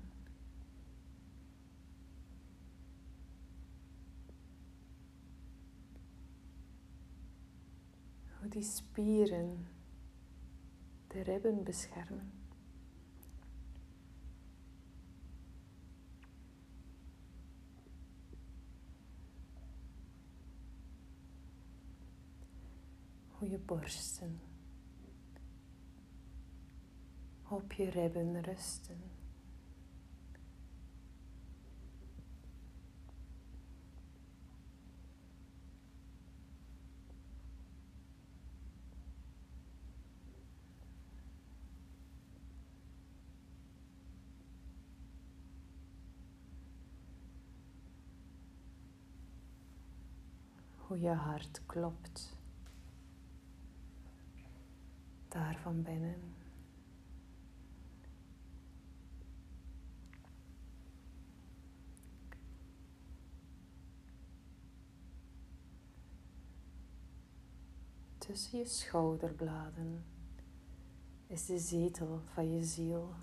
Die 8.48 8.62
spieren 8.62 9.73
de 11.14 11.22
ribben 11.22 11.64
beschermen. 11.64 12.32
Hoe 23.28 23.48
je 23.48 23.58
borsten 23.58 24.40
op 27.48 27.72
je 27.72 27.90
ribben 27.90 28.42
rusten. 28.42 29.13
Hoe 50.94 51.02
je 51.02 51.10
hart 51.10 51.62
klopt. 51.66 52.36
Daar 55.28 55.58
van 55.62 55.82
binnen. 55.82 56.32
Tussen 68.18 68.58
je 68.58 68.66
schouderbladen 68.66 70.04
is 71.26 71.46
de 71.46 71.58
zetel 71.58 72.20
van 72.24 72.52
je 72.52 72.64
ziel. 72.64 73.14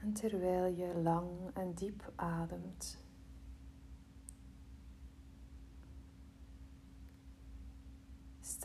En 0.00 0.12
terwijl 0.12 0.74
je 0.74 1.00
lang 1.02 1.54
en 1.54 1.74
diep 1.74 2.12
ademt, 2.16 3.07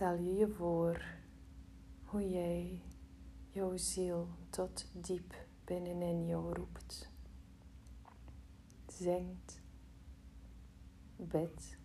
stel 0.04 0.16
je 0.16 0.34
je 0.34 0.48
voor 0.48 1.02
hoe 2.04 2.30
jij 2.30 2.82
jouw 3.50 3.78
ziel 3.78 4.28
tot 4.50 4.86
diep 4.94 5.36
binnenin 5.64 6.26
jou 6.26 6.54
roept. 6.54 7.10
Zingt, 8.88 9.62
bidt. 11.16 11.78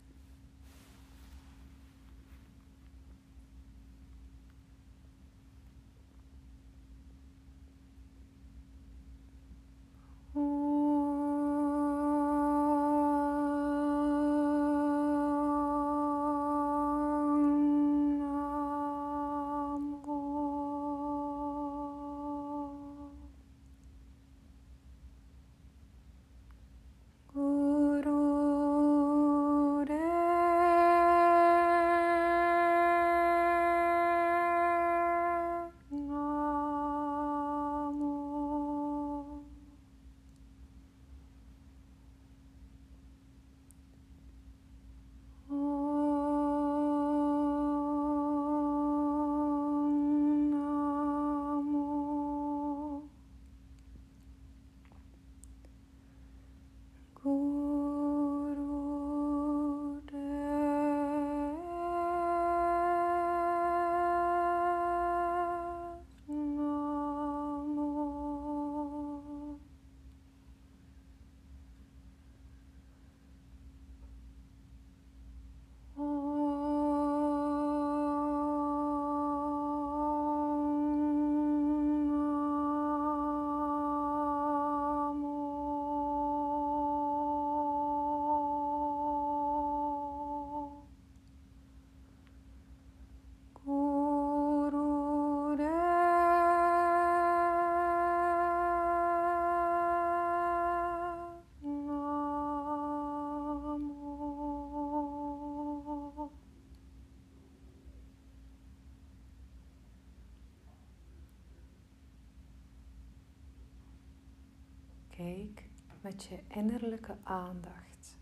Kijk 115.18 115.68
met 116.00 116.24
je 116.24 116.42
innerlijke 116.48 117.16
aandacht 117.22 118.18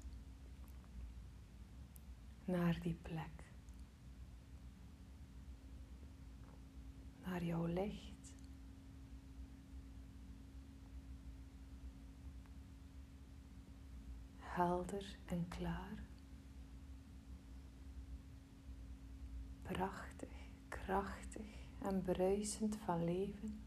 naar 2.45 2.81
die 2.81 2.99
plek. 3.03 3.53
Naar 7.25 7.45
jouw 7.45 7.67
licht. 7.67 8.35
Helder 14.39 15.19
en 15.25 15.49
klaar. 15.49 16.03
Prachtig, 19.63 20.49
krachtig 20.69 21.69
en 21.79 22.03
bruisend 22.03 22.77
van 22.77 23.05
leven. 23.05 23.66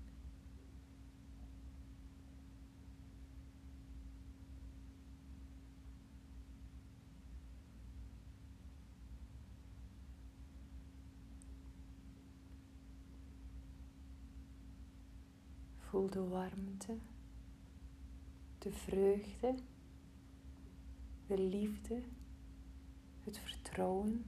De 16.10 16.28
warmte, 16.28 16.98
de 18.58 18.72
vreugde, 18.72 19.56
de 21.28 21.38
liefde, 21.38 22.04
het 23.20 23.38
vertrouwen. 23.38 24.26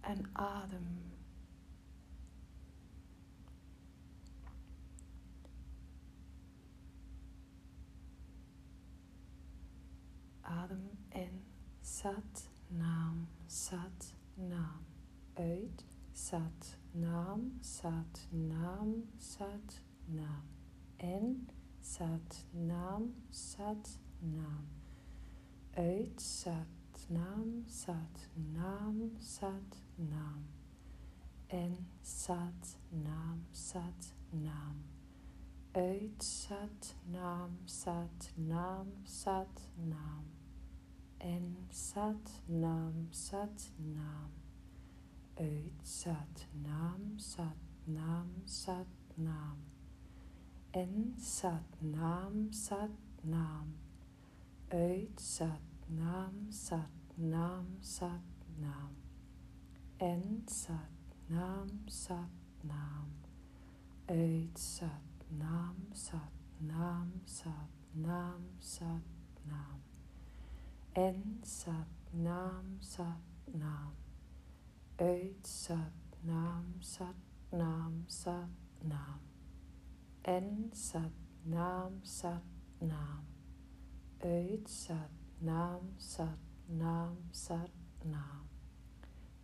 En 0.00 0.30
adem. 0.32 1.04
Adem 10.40 10.90
in, 11.08 11.44
zat 11.80 12.50
naam, 12.68 13.28
sat, 13.56 14.14
naam. 14.34 14.84
Uit, 15.34 15.84
sat, 16.12 16.78
naam, 16.92 17.58
sat, 17.60 18.26
naam, 18.30 18.90
sat, 19.18 19.80
naam. 20.04 20.44
In, 20.96 21.48
sat, 21.80 22.44
naam, 22.50 23.14
sat, 23.30 23.98
naam. 24.18 24.66
Uit, 25.74 26.20
sat, 26.20 27.08
naam, 27.08 27.64
sat, 27.66 28.28
naam, 28.34 29.00
sat, 29.18 29.80
naam. 29.94 30.44
In, 31.46 31.86
sat, 32.02 32.76
naam, 32.90 33.44
sat, 33.52 34.12
naam. 34.30 34.84
Uit, 35.72 36.22
sat, 36.22 36.94
naam, 37.10 37.58
sat, 37.64 38.32
naam, 38.36 38.86
sat, 39.04 39.60
naam 39.74 40.35
en 41.26 41.46
sat 41.70 42.26
naam 42.46 42.96
sat 43.10 43.62
naam 43.94 44.30
uit 45.34 45.80
sat 45.82 46.46
naam 46.66 47.18
sat 47.18 47.62
naam 47.84 48.28
sat 48.44 48.92
naam 49.14 49.58
en 50.70 51.14
sat 51.18 51.80
naam 51.80 52.52
sat 52.52 52.94
naam 53.22 53.74
uit 54.68 55.20
sat 55.20 55.66
naam 56.00 56.36
sat 56.50 56.94
naam 57.32 57.66
sat 57.80 58.28
naam 58.62 58.94
en 60.10 60.24
sat 60.46 60.94
naam 61.28 61.68
sat 61.86 62.34
naam 62.62 63.10
uit 64.06 64.58
sat 64.58 65.26
naam 65.42 65.76
sat 65.92 66.32
naam 66.58 67.10
sat 67.24 67.70
naam 68.06 68.42
sat 68.60 69.06
naam 69.50 69.85
en 70.96 71.40
sat 71.42 71.92
naam 72.10 72.76
sat 72.80 73.20
naam. 73.44 73.92
Uit 74.96 75.46
sat 75.46 75.92
naam 76.20 76.64
sat 76.80 77.16
naam 77.50 78.04
sat 78.06 78.48
naam. 78.80 79.20
En 80.22 80.70
sat 80.72 81.12
naam 81.42 82.00
sat 82.02 82.42
naam. 82.78 83.24
Uit 84.20 84.68
sat 84.68 85.12
naam 85.38 85.92
sat 85.96 86.38
naam 86.66 87.16
sat 87.30 87.70
naam. 88.02 88.48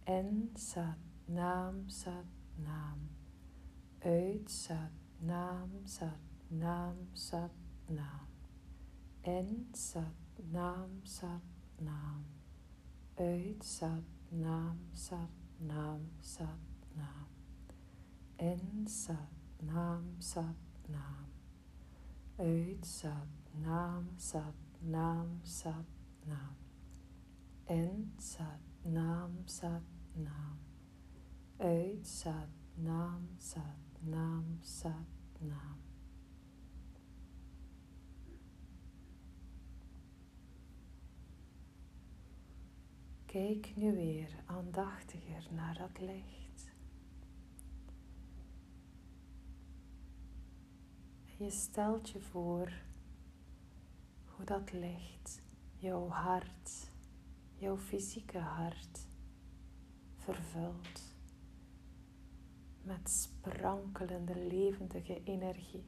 En 0.05 0.50
sat 0.55 0.98
naam 1.26 1.88
sat 1.88 2.26
naam. 2.57 2.98
Uit 4.00 4.50
sat 4.50 4.92
naam 5.20 5.70
sat 5.84 6.20
naam 6.48 6.96
sat 7.12 7.50
naam. 7.86 8.26
In 9.22 9.68
Sat 9.72 10.22
Nam 10.51 11.03
Sat 11.05 11.43
Nam. 11.80 12.24
Uit 13.18 13.62
Sat 13.62 14.03
Nam 14.30 14.78
Sat 14.95 15.30
Nam 15.61 16.01
Sat 16.20 16.59
Nam. 16.97 17.26
In 18.38 18.86
Sat 18.86 19.30
Nam 19.62 20.16
Sat 20.18 20.57
Nam. 20.88 21.26
Uit 22.38 22.84
Sat 22.84 23.28
Nam 23.62 24.09
Sat 24.16 24.55
Nam 24.82 25.40
Sat 25.45 25.86
Nam. 26.26 26.57
In 27.68 28.12
Sat 28.18 28.61
Nam 28.84 29.45
Sat 29.47 29.82
Nam. 30.16 30.59
Uit 31.61 32.07
Sat 32.07 32.49
Nam 32.76 33.28
Sat 33.38 33.78
Nam 34.03 34.59
Sat 34.62 35.07
Nam. 35.40 35.82
Kijk 43.33 43.72
nu 43.76 43.93
weer 43.93 44.43
aandachtiger 44.47 45.47
naar 45.51 45.78
dat 45.78 46.01
licht. 46.01 46.72
En 51.26 51.45
je 51.45 51.51
stelt 51.51 52.11
je 52.11 52.20
voor 52.20 52.72
hoe 54.24 54.45
dat 54.45 54.72
licht 54.72 55.43
jouw 55.76 56.09
hart, 56.09 56.91
jouw 57.55 57.78
fysieke 57.78 58.39
hart 58.39 59.07
vervult 60.16 61.14
met 62.83 63.11
sprankelende, 63.11 64.37
levendige 64.37 65.22
energie. 65.24 65.85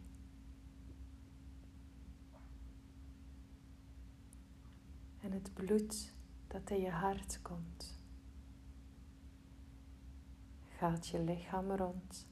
En 5.20 5.32
het 5.32 5.54
bloed 5.54 6.13
dat 6.54 6.70
in 6.70 6.80
je 6.80 6.90
hart 6.90 7.42
komt, 7.42 7.98
gaat 10.76 11.06
je 11.06 11.22
lichaam 11.22 11.70
rond, 11.70 12.26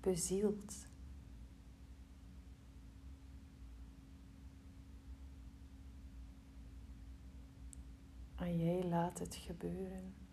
bezield. 0.00 0.86
En 8.36 8.56
jij 8.56 8.84
laat 8.84 9.18
het 9.18 9.34
gebeuren. 9.34 10.25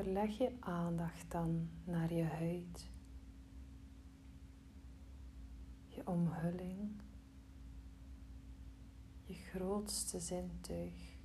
Verleg 0.00 0.38
je 0.38 0.56
aandacht 0.60 1.30
dan 1.30 1.68
naar 1.84 2.12
je 2.12 2.22
huid, 2.22 2.90
je 5.86 6.06
omhulling, 6.06 7.02
je 9.24 9.34
grootste 9.34 10.20
zintuig. 10.20 11.18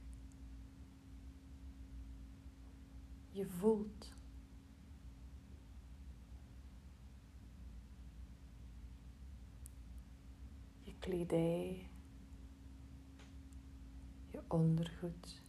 Je 3.30 3.47
voelt. 3.47 4.13
Je 10.82 10.95
kledij, 10.99 11.89
je 14.32 14.41
ondergoed. 14.47 15.45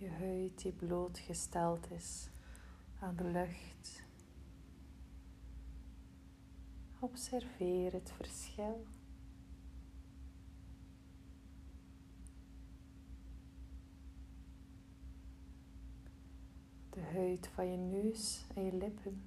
Je 0.00 0.10
huid 0.10 0.62
die 0.62 0.72
blootgesteld 0.72 1.90
is 1.90 2.28
aan 2.98 3.16
de 3.16 3.24
lucht. 3.24 4.02
Observeer 6.98 7.92
het 7.92 8.12
verschil. 8.12 8.86
De 16.90 17.00
huid 17.00 17.46
van 17.46 17.70
je 17.70 17.76
neus 17.76 18.44
en 18.54 18.64
je 18.64 18.72
lippen. 18.72 19.22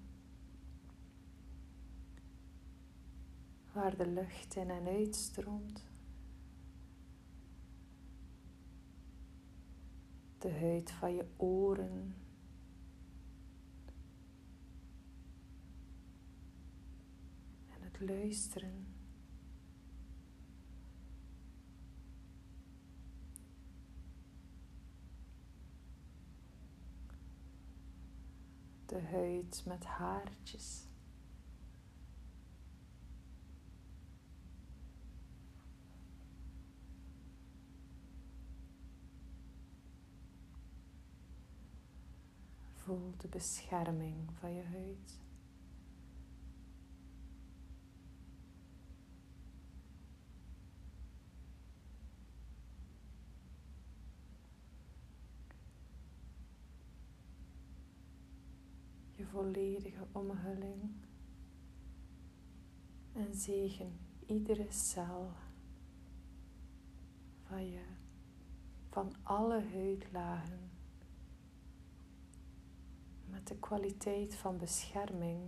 Waar 3.73 3.97
de 3.97 4.07
lucht 4.07 4.55
in 4.55 4.69
en 4.69 4.87
uitstroomt. 4.87 5.92
De 10.43 10.51
huid 10.59 10.91
van 10.91 11.15
je 11.15 11.25
oren. 11.37 12.15
En 17.67 17.81
het 17.81 17.99
luisteren. 17.99 18.87
De 28.85 29.01
huid 29.01 29.63
met 29.65 29.85
haartjes. 29.85 30.87
Voel 42.83 43.13
de 43.17 43.27
bescherming 43.27 44.31
van 44.39 44.53
je 44.53 44.63
huid. 44.63 45.21
Je 59.15 59.25
volledige 59.25 60.07
omhulling 60.11 60.91
en 63.13 63.35
zegen 63.35 63.99
iedere 64.25 64.71
cel 64.71 65.31
van 67.41 67.69
je, 67.69 67.85
van 68.89 69.13
alle 69.23 69.63
huidlagen 69.71 70.72
met 73.33 73.47
de 73.47 73.55
kwaliteit 73.55 74.35
van 74.35 74.57
bescherming. 74.57 75.41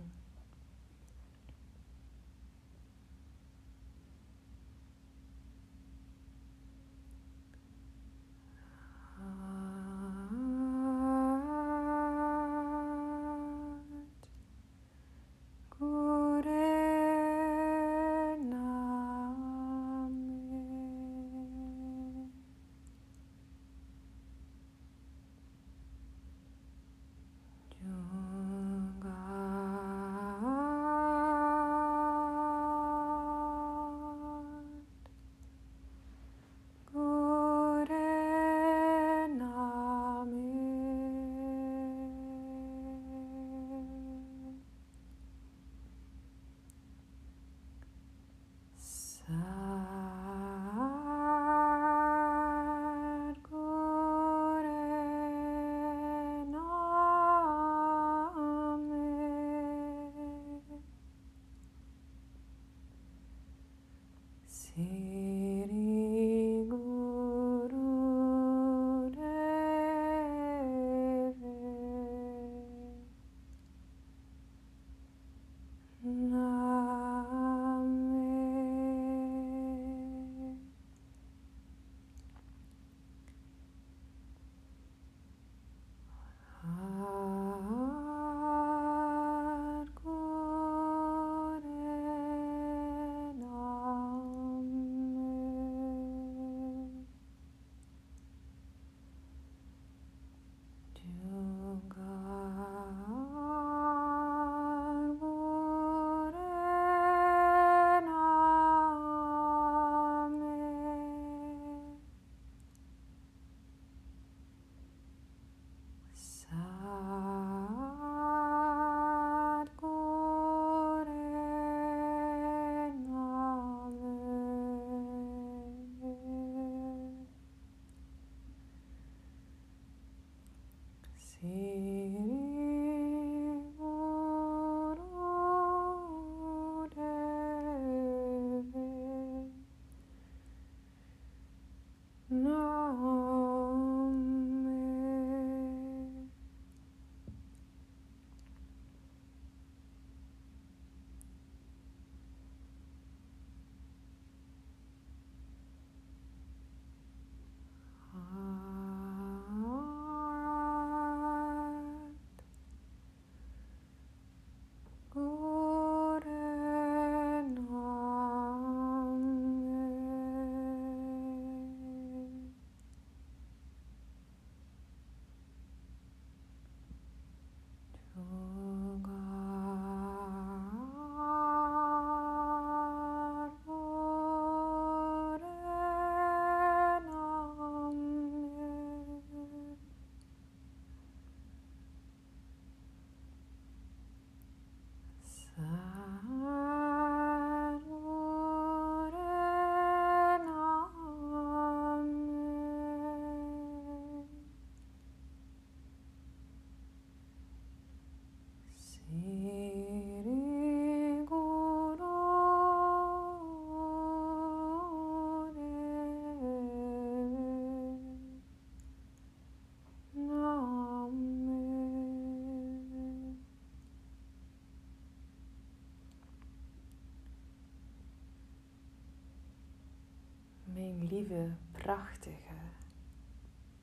Lieve, 231.10 231.56
prachtige 231.72 232.54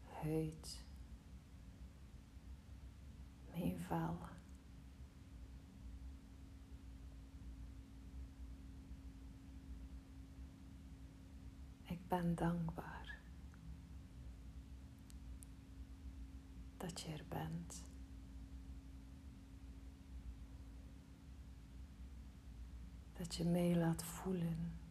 huid. 0.04 0.86
Vel. 3.88 4.18
Ik 11.84 12.08
ben 12.08 12.36
dankbaar 12.36 13.20
dat 16.78 17.02
je 17.02 17.12
er 17.12 17.26
bent. 17.30 17.84
Dat 23.14 23.36
je 23.36 23.46
mij 23.46 23.76
laat 23.76 24.04
voelen. 24.04 24.83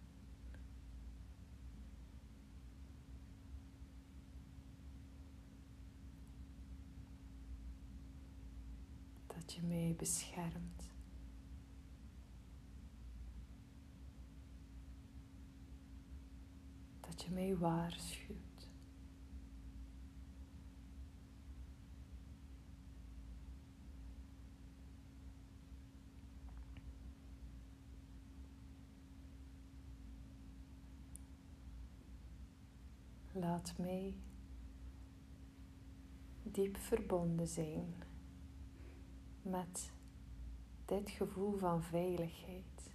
Dat 9.43 9.53
je 9.53 9.62
mij 9.62 9.95
beschermt. 9.99 10.90
Dat 17.01 17.22
je 17.22 17.30
mij 17.30 17.57
waarschuwt. 17.57 18.70
Laat 33.32 33.74
mij 33.78 34.14
diep 36.43 36.76
verbonden 36.76 37.49
zijn 37.49 38.11
met 39.43 39.93
dit 40.84 41.11
gevoel 41.11 41.59
van 41.59 41.82
veiligheid. 41.82 42.90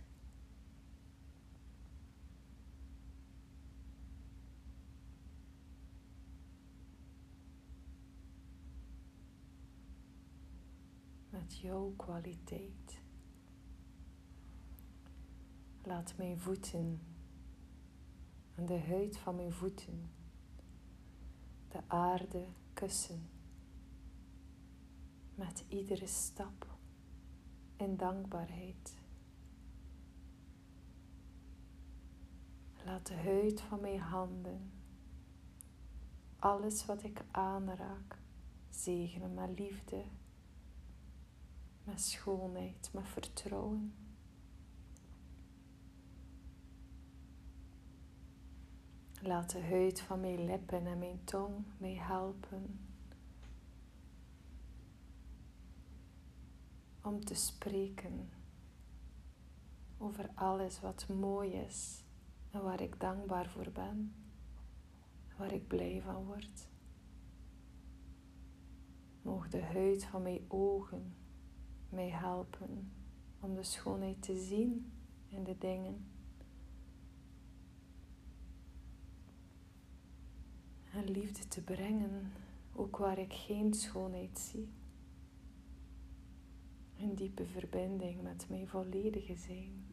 Met 11.29 11.57
jouw 11.57 11.93
kwaliteit. 11.97 13.01
Laat 15.83 16.17
mijn 16.17 16.39
voeten 16.39 17.01
en 18.55 18.65
de 18.65 18.79
huid 18.79 19.17
van 19.17 19.35
mijn 19.35 19.53
voeten 19.53 20.09
de 21.67 21.79
aarde 21.87 22.45
kussen 22.73 23.36
met 25.37 25.63
iedere 25.67 26.07
stap 26.07 26.77
in 27.75 27.97
dankbaarheid. 27.97 28.97
Laat 32.85 33.07
de 33.07 33.13
huid 33.15 33.61
van 33.61 33.81
mijn 33.81 33.99
handen, 33.99 34.71
alles 36.39 36.85
wat 36.85 37.03
ik 37.03 37.21
aanraak, 37.31 38.19
zegenen 38.69 39.33
met 39.33 39.59
liefde, 39.59 40.03
met 41.83 42.01
schoonheid, 42.01 42.89
met 42.93 43.07
vertrouwen. 43.07 43.93
Laat 49.21 49.49
de 49.49 49.61
huid 49.61 50.01
van 50.01 50.19
mijn 50.19 50.45
lippen 50.45 50.85
en 50.85 50.99
mijn 50.99 51.23
tong 51.23 51.65
mij 51.77 51.95
helpen 51.95 52.86
om 57.07 57.25
te 57.25 57.33
spreken 57.35 58.29
over 59.97 60.29
alles 60.33 60.79
wat 60.79 61.07
mooi 61.07 61.51
is 61.51 62.03
en 62.51 62.63
waar 62.63 62.81
ik 62.81 62.99
dankbaar 62.99 63.49
voor 63.49 63.71
ben, 63.71 64.13
waar 65.37 65.53
ik 65.53 65.67
blij 65.67 66.01
van 66.01 66.25
word. 66.25 66.67
Moog 69.21 69.49
de 69.49 69.61
huid 69.63 70.03
van 70.05 70.21
mijn 70.21 70.45
ogen 70.47 71.15
mij 71.89 72.09
helpen 72.09 72.91
om 73.39 73.55
de 73.55 73.63
schoonheid 73.63 74.21
te 74.21 74.37
zien 74.37 74.91
in 75.27 75.43
de 75.43 75.57
dingen. 75.57 76.05
En 80.91 81.03
liefde 81.03 81.47
te 81.47 81.61
brengen, 81.61 82.31
ook 82.73 82.97
waar 82.97 83.17
ik 83.17 83.33
geen 83.33 83.73
schoonheid 83.73 84.39
zie. 84.39 84.76
Een 86.99 87.15
diepe 87.15 87.45
verbinding 87.45 88.21
met 88.21 88.49
mijn 88.49 88.67
volledige 88.67 89.35
zijn. 89.35 89.85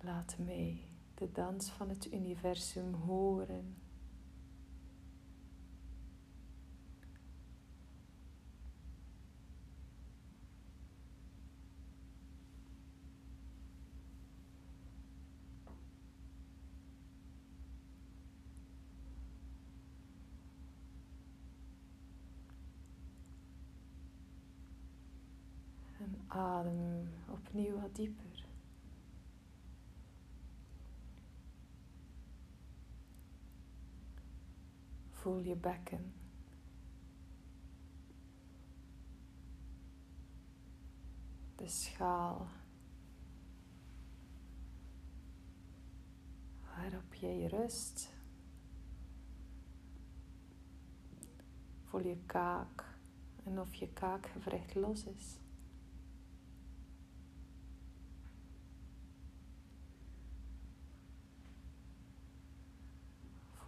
Laat 0.00 0.36
mij 0.38 0.80
de 1.14 1.32
dans 1.32 1.70
van 1.70 1.88
het 1.88 2.12
universum 2.12 2.94
horen. 2.94 3.74
En 26.00 26.19
adem 26.30 27.08
opnieuw 27.28 27.80
wat 27.80 27.94
dieper. 27.94 28.44
Voel 35.10 35.38
je 35.38 35.56
bekken. 35.56 36.12
De 41.56 41.68
schaal 41.68 42.48
waarop 46.60 47.14
jij 47.14 47.46
rust. 47.46 48.14
Voel 51.84 52.06
je 52.06 52.16
kaak 52.26 52.98
en 53.44 53.60
of 53.60 53.74
je 53.74 53.88
kaakgewricht 53.92 54.74
los 54.74 55.04
is. 55.04 55.38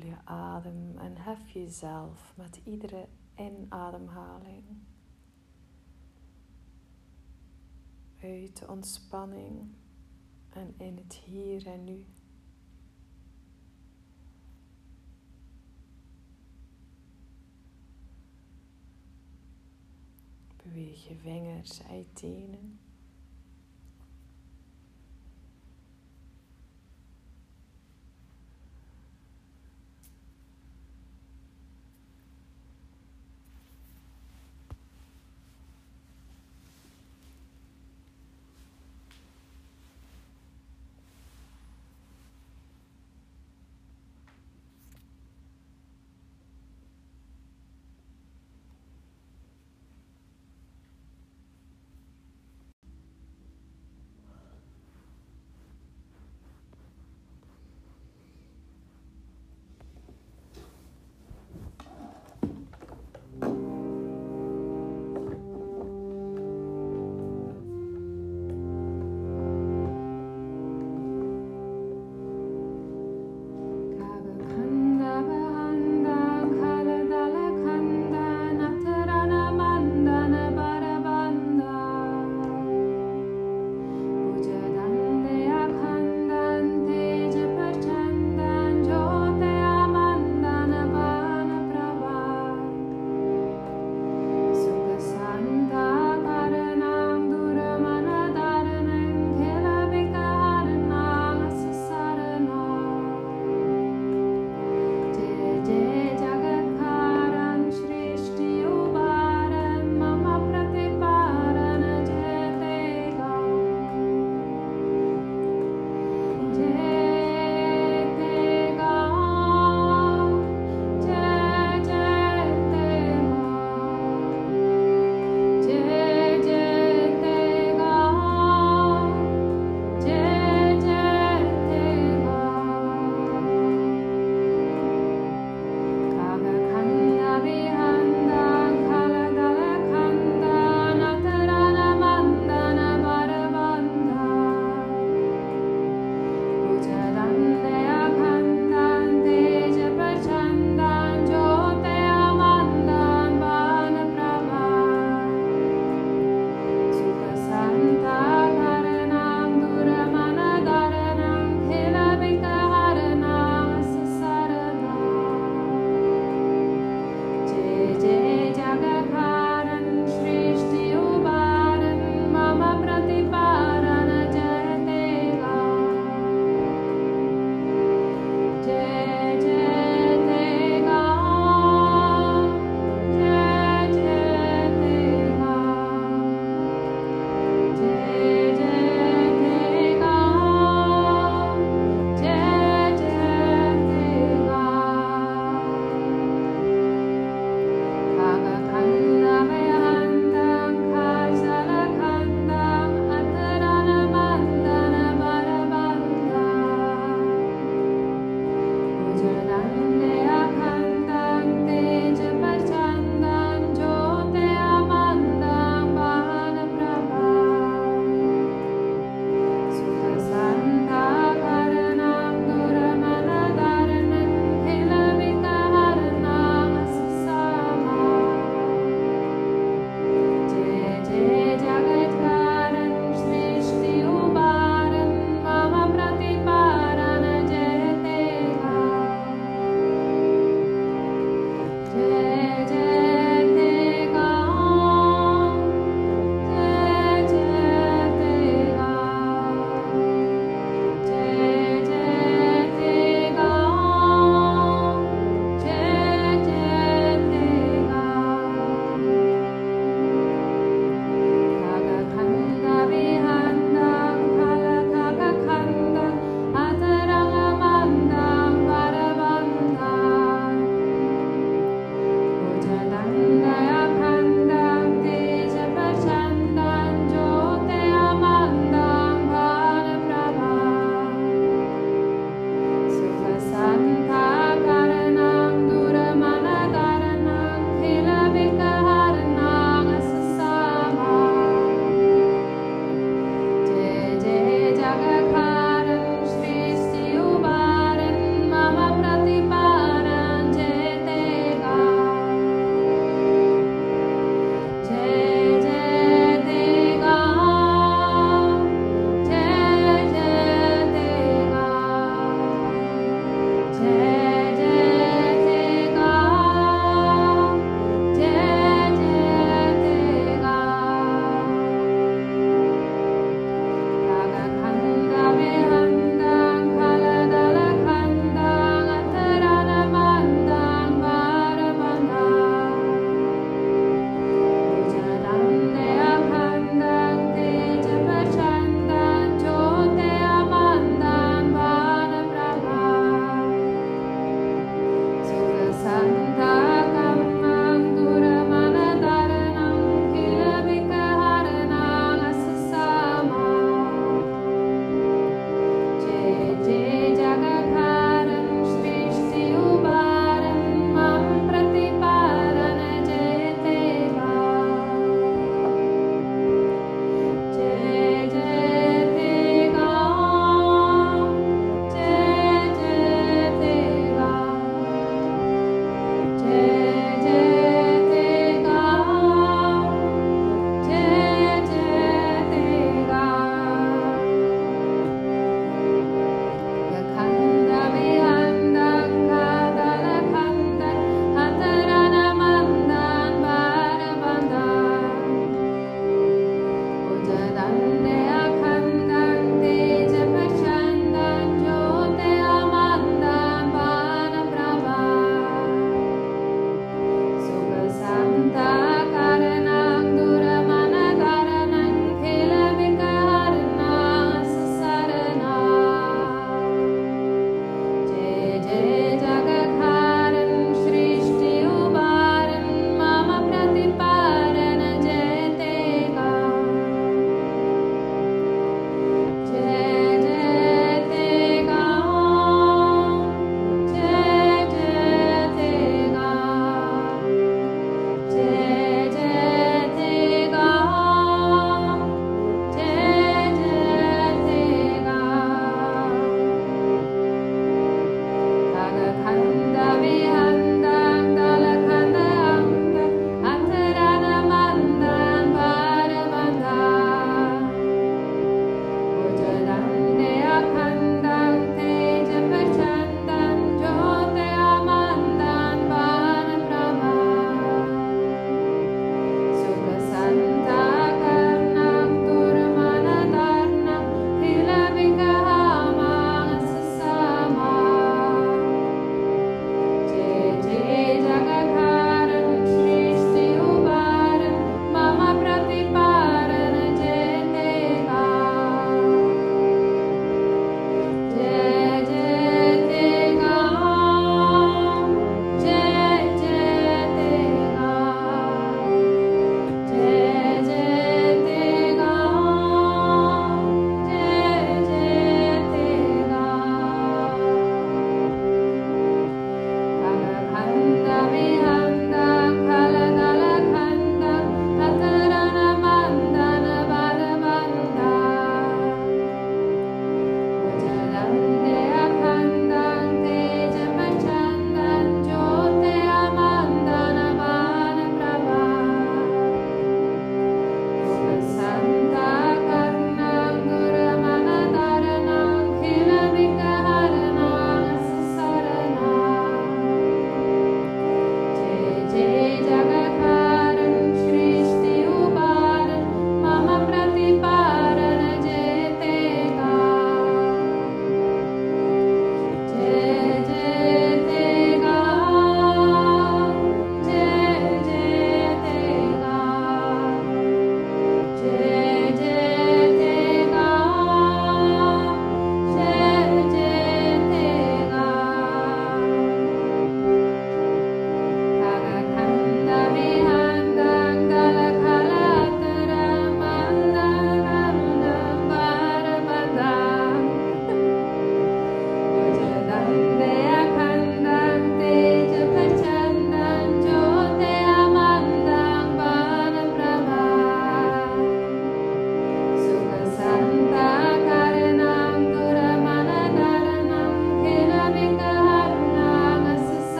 Je 0.00 0.16
adem 0.24 0.98
en 0.98 1.16
hef 1.16 1.50
jezelf 1.50 2.32
met 2.36 2.60
iedere 2.64 3.08
inademhaling. 3.36 4.64
Uit 8.22 8.58
de 8.58 8.68
ontspanning 8.68 9.74
en 10.48 10.74
in 10.76 10.96
het 10.96 11.14
hier 11.14 11.66
en 11.66 11.84
nu. 11.84 12.04
Beweeg 20.56 21.08
je 21.08 21.16
vingers 21.16 21.82
uit 21.82 22.16
tenen. 22.16 22.78